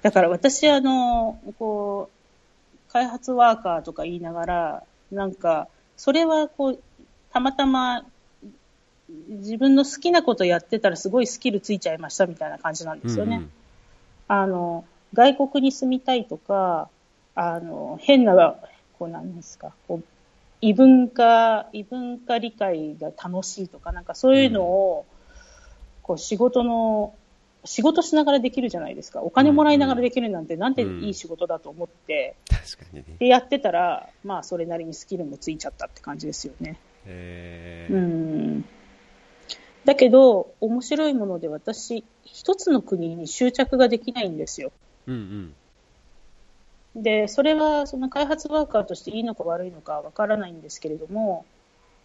[0.03, 2.11] だから私、あの、こ
[2.89, 6.79] う、開発ワーカーとか言いながら、なんか、それはこう、
[7.33, 8.05] たまたま
[9.29, 13.37] 自分の好きなことやってたらすごいスキルついちゃいましたみたいな感じなんですよね。
[13.37, 13.51] うんうん、
[14.29, 16.89] あの、外国に住みたいとか、
[17.35, 18.57] あの、変な、
[18.99, 20.05] こうなんですか、こう
[20.65, 25.05] 異文化、異文化理解が楽しいとか、なんかそういうのを、
[26.01, 27.15] こう仕事の、
[27.67, 29.21] 仕事しながらできるじゃないですか。
[29.21, 32.37] お金もらいながらできるなんて、なんていい仕事だと思って。
[33.19, 36.79] で、やってたら、まあ、それなりにスキルもついちゃったって感じですよね。
[37.05, 38.65] へうん。
[39.85, 44.73] だけど、面白いもので私、一つの国に執着ができないんですよ。
[45.07, 45.55] うんうん。
[46.97, 51.45] で、それはその開発ワーカーとしていいのか悪いのかわからないんですけれども、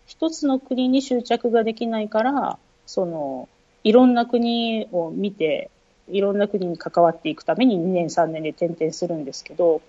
[0.08, 3.48] 一つの国に執着ができないから、その、
[3.84, 5.70] いろんな国を見て、
[6.08, 9.82] いろんな国に関わっていくために2年3年で転々するんですけど、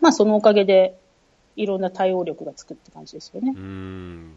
[0.00, 0.98] まあそのおかげで、
[1.54, 3.54] いろんな対応力がつくって感じですよね。
[3.56, 4.36] うん。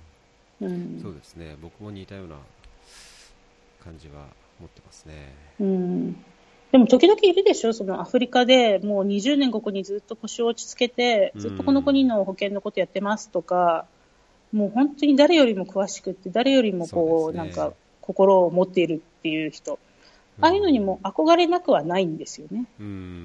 [0.62, 1.56] うん、そうですね。
[1.60, 2.36] 僕も似たような
[3.84, 4.28] 感じは
[4.60, 5.34] 持ってますね。
[5.60, 6.26] うん。
[6.76, 13.86] でも時々いるでしょ、そのアフリカでもう20年ここにずっと腰を落ち着けて、ずっとこの国の保険のことやってますとか、
[14.52, 17.72] もう本当に誰よりも詳しくって、誰よりもこう、ね、なんか
[18.02, 19.80] 心を持っているっていう人、
[20.42, 22.66] ああいうのにも憧れなくはないんですよね。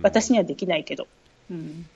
[0.04, 1.08] 私にはできないけど。
[1.50, 1.86] うん、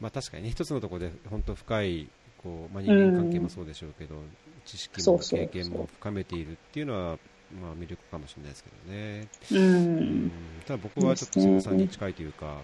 [0.00, 2.08] まあ確かにね、一つのところで本当深い、
[2.42, 4.16] こう、まあ、人間関係もそうでしょうけど、
[4.64, 7.18] 知識も経験も深めているっていうのは、
[7.52, 9.28] まあ、魅力かもしれないですけどね。
[9.52, 9.98] うん。
[9.98, 10.32] うん、
[10.66, 12.58] ただ僕はちょっと瀬野さんに近いというか、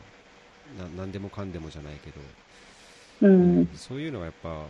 [0.78, 2.20] な何でもかんでもじゃないけど、
[3.28, 4.64] うん、そういうのがやっぱ、まあね、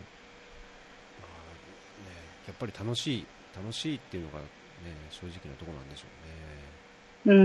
[2.47, 4.45] やっぱり楽しい、楽しいっていうのが、ね、
[5.11, 6.05] 正直なところなんでしょ
[7.25, 7.35] うね。
[7.35, 7.45] うん、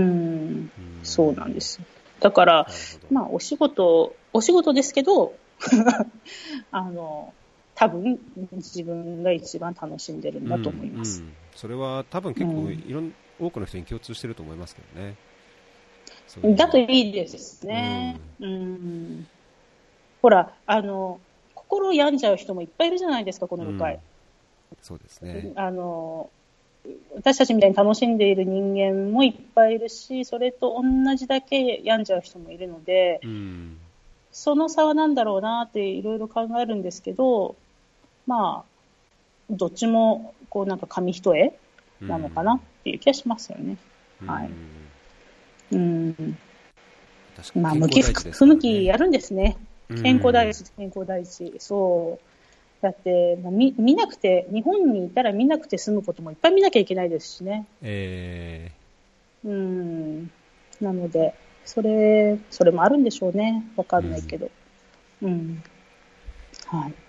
[0.60, 0.70] ん
[1.02, 1.80] そうなんです。
[2.20, 2.66] だから、
[3.10, 5.34] まあ、お仕事、お仕事ですけど、
[6.72, 7.32] あの、
[7.78, 8.18] 多分
[8.50, 11.20] 自分が一番楽しんでるんだと思います。
[11.20, 15.14] うんうん、それは多分結構いろん、多くの人に共通してると思いますけどね。
[16.56, 18.18] だといいですね。
[18.40, 19.28] うん。
[20.20, 21.20] ほら、あの、
[21.54, 23.94] 心を病んじゃう人もいっぱいいるじゃないですか、この世界。
[23.94, 24.00] うん
[24.82, 25.52] そうですね。
[25.56, 26.28] あの、
[27.14, 33.78] 私たちみたいに楽しんでいる人間もいっぱいいるし、それと同じだけ病んじゃう人もいるので、うん。
[34.30, 37.56] その差は何だろうなっていろいろ考えるんですけど、
[38.28, 38.64] まあ、
[39.50, 41.52] どっちも、こうなんか紙一重
[42.02, 43.76] なのかなっていう気がしますよね。
[44.22, 44.50] うんはい
[45.72, 46.38] うん
[47.54, 49.56] まあ、向き不向きやるんですね。
[50.02, 51.54] 健康第一、健康第一。
[51.58, 52.82] そう。
[52.82, 57.66] だって、もう見見なくて、日本にいたら見なくて済むこともいっぱい見なきゃいけないですしね。
[57.82, 58.70] え
[59.44, 60.30] うん。
[60.80, 63.64] なので、それ、それもあるんでしょうね。
[63.76, 64.50] わかんないけど。
[65.22, 65.62] うん。
[66.66, 67.07] はい。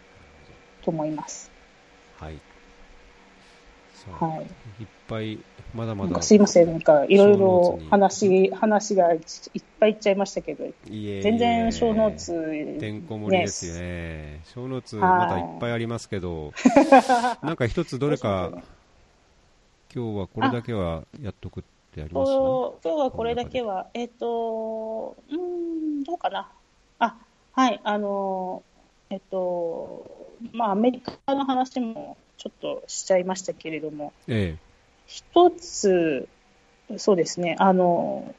[0.84, 1.51] と思います。
[2.21, 2.39] ーはい。
[4.11, 4.82] はい。
[4.82, 5.38] いっぱい、
[5.75, 6.15] まだまだ。
[6.15, 6.67] かすいません。
[6.67, 9.19] なんか、いろいろ話、話がいっ
[9.80, 10.71] ぱいいっちゃいましたけど、い
[11.09, 14.41] え全然小ノーツ、てんこ盛りですよね。
[14.45, 16.53] 小ノーツ、はいまだいっぱいありますけど、
[17.43, 18.51] なんか一つどれか、
[19.93, 21.63] 今日はこれだけはやっとくっ
[21.93, 22.32] てあります？
[22.32, 26.51] と今日はこれだけは、えっ、と、うーん、どうかな。
[26.99, 27.17] あ、
[27.53, 28.63] はい、あの、
[29.09, 30.05] えっと、
[30.53, 34.57] まあ、アメリカの話もちょっとしちゃいましたけれども、え
[35.07, 36.27] 一つ、
[36.97, 38.33] そうですね、あの、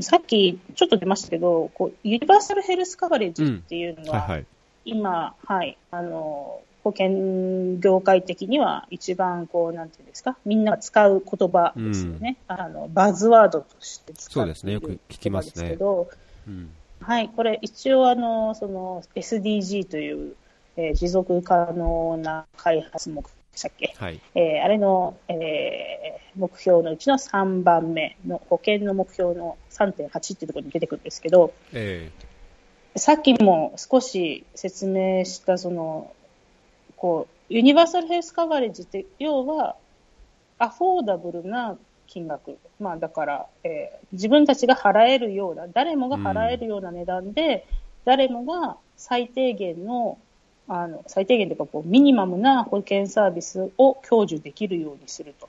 [0.00, 4.02] さっきちょっと出ましたけど、こうユニバーサルヘルスカバレッジっていうえ。
[4.02, 4.46] のは、はいはい。
[4.84, 12.38] 今、はい、あの、保険業界的には一番こう、なんていうんですか、みんなが使う言葉ですよね。
[12.48, 14.72] あの、バズワードとして使そうっているですね。
[14.72, 16.08] よく聞きますけど、
[16.48, 16.70] うん。
[17.00, 20.34] はい、これ一応あの、その SDG という、
[20.76, 24.20] えー持続可能な開発目標でしたっけはい。
[24.34, 32.10] えーあれの、えー目標のうちの3番目の保険の目標の3.8っていうところに出てくるんですけど、え
[32.96, 36.12] さっきも少し説明した、その、
[36.96, 39.76] こう、ユニバーサルヘルスカバレッジって、要は、
[40.58, 42.58] アフォーダブルな金額。
[42.78, 47.66] まあ、だから、えー自分たちが払えるような、誰もが払えるような値段で、
[48.04, 50.18] 誰もが最低限の、
[50.68, 55.48] あの、最低限というか、こう、ミニマムな保険サービスを享受できるようにすると。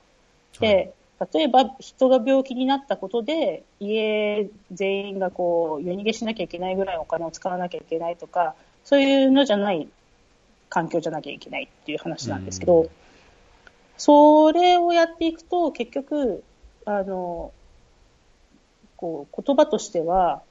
[0.60, 0.66] え。
[0.66, 0.94] はいで、
[1.32, 8.54] 例えば人が病気になったことで、家全員がこう、夜逃げしなきゃいけないぐらいお金を使わなきゃいけないとか、
[8.84, 9.88] そういうのじゃない
[10.68, 12.88] 環境じゃなきゃいけないっていう話なんですけど、うん
[13.96, 16.42] それをやっていくと、結局、
[16.84, 17.52] あの、
[18.96, 20.42] こう、言葉としては、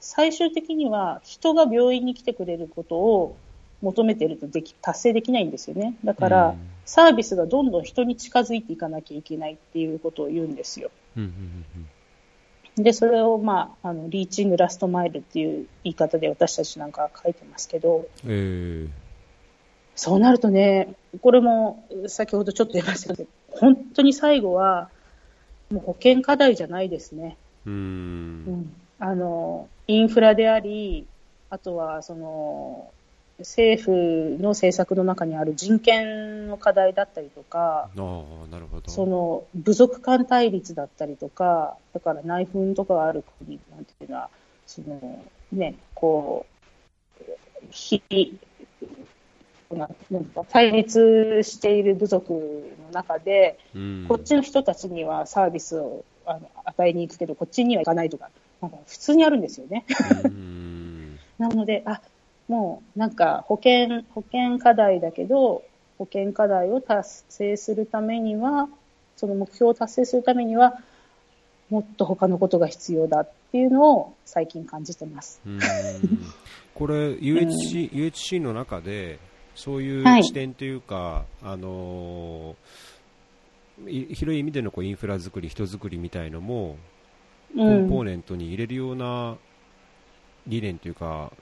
[0.00, 3.36] 最終的には人が病院に来てくれることを
[3.82, 5.96] 求めているとでき達成できないんですよね。
[6.04, 10.90] だから、うんサービスがどんどん人に近づいていかなきゃいけないっていうことを言うんですよ。
[11.16, 11.30] うんうん
[11.76, 11.88] うん
[12.78, 18.30] で、それを、まあ、あの、リーチングラストマイルっていう言い方で私たちなんかは書いてますけど、うん。
[18.30, 18.88] え
[19.94, 24.90] そうなるとね、これも先ほどちょっと言いましたけど、本当に最後は、
[25.70, 27.38] もう保険課題じゃないですね。
[27.66, 27.70] え。
[27.70, 27.72] うー。
[27.72, 28.76] うんん。
[28.98, 31.06] あの、インフラであり、
[31.48, 32.90] あとは、その、
[33.38, 38.02] 政府の政策の中にある人権の課題だったりとか、な
[38.58, 38.90] るほど。
[38.90, 44.30] その部族間対立だったりとか、だから内紛とかがある国なんていうのは、
[44.66, 47.24] そのね、こう、
[47.70, 48.02] ひ
[49.70, 58.30] ななんか対立している部族の中で、うん、こっちの人たちにはサービスをあの与えに行くけど、こっちには行かないとか、
[58.60, 59.84] なんか普通にあるんですよね。
[60.24, 61.18] うん。
[61.38, 62.00] なので、あ、
[62.48, 65.64] もうなんか保険、保険課題だけど、
[65.98, 68.68] 保険課題を達成するためには、
[69.16, 70.78] その目標を達成するためには、
[71.70, 75.40] もっと他のことが必要だっていうのを最近感じてます。
[75.46, 75.58] うん
[76.74, 79.18] これ UHC、UHC の中で
[79.54, 82.56] そういはいう視点というか、あのー
[83.88, 86.76] い広い意味でのこうインフラ作り、人作りみたいのも、
[87.54, 88.06] うコンポーん。
[88.06, 89.36] ネントに入れるような
[90.46, 91.32] 理念というか、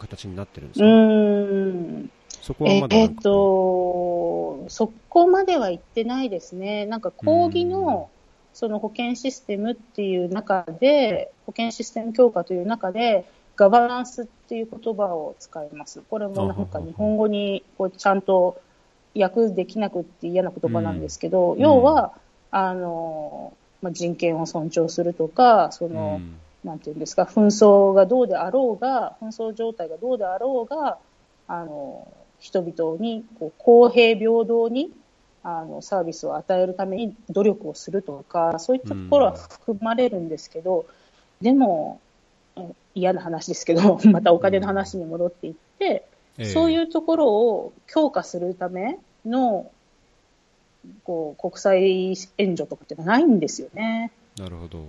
[0.00, 2.10] 形になってるんですうか、ん。
[2.42, 6.86] そこはえまだえっと、そこまでは言ってないですね。
[6.86, 8.08] なんか講義の、
[8.54, 13.26] その保険システムっていう中で、保険システム強化という中で、
[13.56, 16.00] ガバナンスっていう言葉を使います。
[16.08, 18.60] これもなんか日本語にこうちゃんと
[19.14, 22.12] 訳できなくって嫌な言葉なんですけど、ん要は、
[22.50, 30.98] あの、まあ、人権を尊重するとか、その、うんなんていうんですか、紛争がどうであろうが、紛争状態がどうであろうが、
[31.48, 32.06] あの、
[32.38, 34.90] 人々にこう公平平等に
[35.42, 40.86] あのサービスを与えるために努力をするとか、そういったところは含まれるんですけど、
[41.40, 42.00] でも、
[42.94, 46.06] 嫌な話ですけど、 またお金の話に戻っていって、
[46.44, 49.70] そういううところを強化するための、
[51.04, 54.12] こう、国際援助とかってないんですよね。
[54.38, 54.84] なるほど。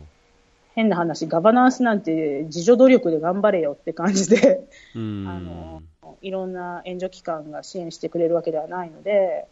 [0.73, 5.27] 変な話、ガバナンスなんて自助努力で頑張れよって感じで、うん。
[5.27, 5.81] あの、
[6.21, 9.47] いろんな援助機関が支援してくれるわけではないので、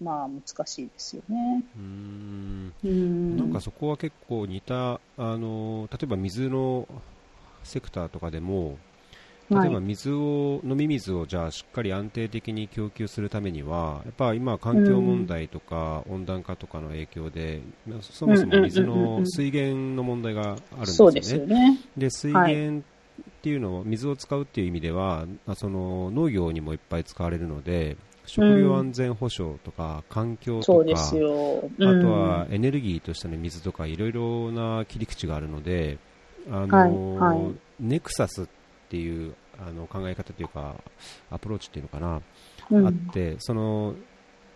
[0.00, 1.62] まあ難しいですよね。
[1.76, 2.72] うん。
[3.36, 6.88] なんかそこは結構似た、あの、例えば水の
[7.64, 8.78] セクターとかでも、
[9.60, 21.78] 例えば水を、飲み水をじゃあしっかり安定的に供給するためには、やっぱ今環境問題とか温暖化とかの影響で、まあそもそも水の水源の問題があるんですよね。
[21.96, 22.82] で水源っ
[23.42, 30.90] ていうのを水を使うっていう意味では、あその農業にもいっぱい使われるので食料安全保障とか環境とか。
[30.90, 30.94] あ
[32.00, 35.98] とはエネルギーとしての水とかいろいろな切り口があるので、
[36.50, 38.46] あのネクサスっ
[38.88, 40.76] ていうあの考え方というか
[41.30, 42.20] アプローチっていうのかな、
[42.70, 43.94] うん、あってその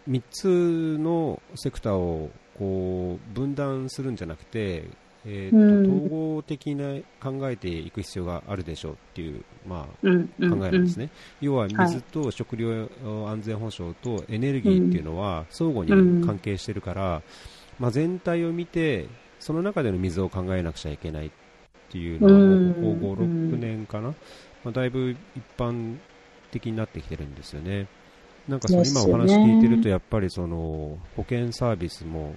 [0.09, 4.85] 3つのセクターをこう分断するんじゃなくて、
[5.27, 6.05] えーとうん。
[6.05, 11.07] 統合的な考えていく必要があるでしょうっていう、まあ、うんうん考えなんですね。
[11.07, 12.89] ね、要は水と食料
[13.29, 17.23] 安全保障とエネルギーっていうのは相互に関係してるから、
[17.79, 19.09] まあ、全体を見て
[19.41, 21.27] その中での水を考えなくちゃいけない。
[21.27, 21.31] っ
[21.97, 24.09] ていうのはもうここ5、うん6年かな、
[24.65, 25.17] まあ、だいぶ一
[25.57, 25.97] 般
[26.53, 27.87] 的になってきてるんですよね。
[28.49, 32.35] なんかその今お話聞いてるとやっぱりその保健サービスも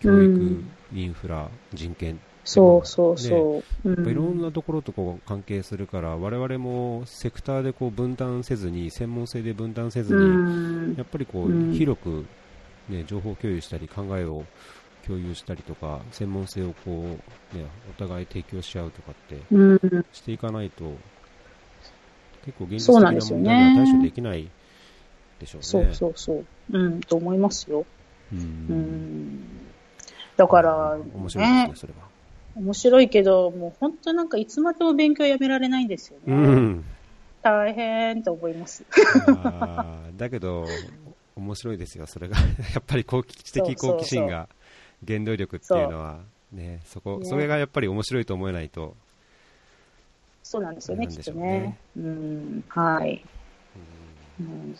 [0.00, 0.70] 教育、うん。
[0.94, 3.88] インフラ、人権そうそうそう。
[3.88, 10.94] やっぱいろんな、なところとこう関係するから、我々もセクターでこう分断せずに、専門性で分断せずうに、ん。
[10.96, 11.72] やっぱりこうん。
[11.72, 12.24] う広く、
[12.88, 14.44] ね、情報共有したり、考えを
[15.06, 17.18] 共有したりとか、専門性をこ
[17.54, 20.84] う、ね、お互い提供し合うとかってうん、していかないと、
[22.44, 24.50] 結構現実そう的な問題には対処できない
[25.38, 25.64] でしょうね。
[25.64, 26.44] そうそうそう。
[26.72, 27.86] うん、と思いますよ。
[28.32, 29.44] ううんん。
[30.36, 32.08] だから、面白いですね、それは。
[32.56, 36.34] 面白いけど、もう本当なんかいつまでも勉強やめられないんですよね。
[36.34, 36.84] うん。
[37.42, 38.84] 大変と思います。
[40.16, 40.66] だけど、
[41.36, 42.36] 面白いですよ、それが。
[42.74, 44.48] やっぱり好奇知的好奇心が
[45.06, 46.20] 原動力っていうのは、
[46.52, 48.94] ね、そこ、ねそれがやっぱり面白いと思えないと、
[50.42, 51.78] そうなんですよね、なんできっとねね。
[51.96, 53.24] うん、はい。
[54.40, 54.76] うん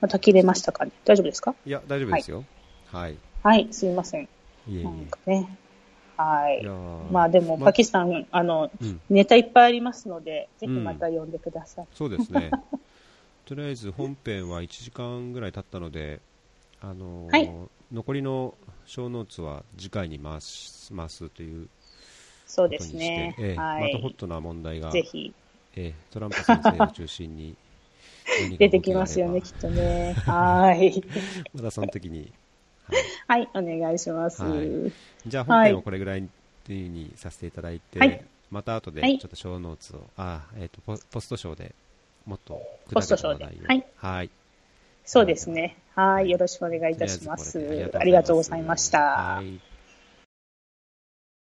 [0.00, 1.54] また切れましたかね大丈夫ですか？
[1.66, 2.44] いや、大丈夫ですよ。
[2.86, 3.16] はい。
[3.42, 4.22] はい、すいません。
[4.24, 4.28] い
[4.68, 4.84] えいえ。
[4.84, 5.58] なんかね。
[6.16, 6.66] はいい
[7.12, 11.86] まあでも、まパキスタン、あの、うん、ネタいっぱいありますので、ぜひまた呼んでください。
[11.94, 12.50] そうですね。
[13.46, 16.20] とりあえず本編は1時間ぐらい経ったので、
[16.80, 17.50] あのーはい
[17.92, 18.54] 残りの
[18.86, 21.68] 小ノーツは次回に回しますという
[22.46, 23.34] そうですね。
[23.38, 24.14] ええはまたホッい。
[24.14, 25.32] トな問題が、ぜひ、
[25.76, 27.56] ええトランプ先生を中心に
[28.58, 30.14] 出てきますよね、動ききっとね。
[30.26, 31.02] はい。
[31.54, 32.32] またその時に、
[33.28, 34.42] はい、お願いします。
[34.42, 34.92] はい
[35.26, 36.22] じゃあはい本編はこれぐらい
[36.68, 41.72] にさせていただいて、はいまた後ではいちょっと小ノーツを、あえっ、とポ、ポストショーで
[42.26, 42.60] もっと
[42.90, 44.30] ポストショーではいはい。
[45.04, 45.76] そうですね。
[46.00, 46.30] はい。
[46.30, 47.58] よろしくお願いいたします
[47.94, 48.98] ありがとうございました。
[48.98, 49.69] はい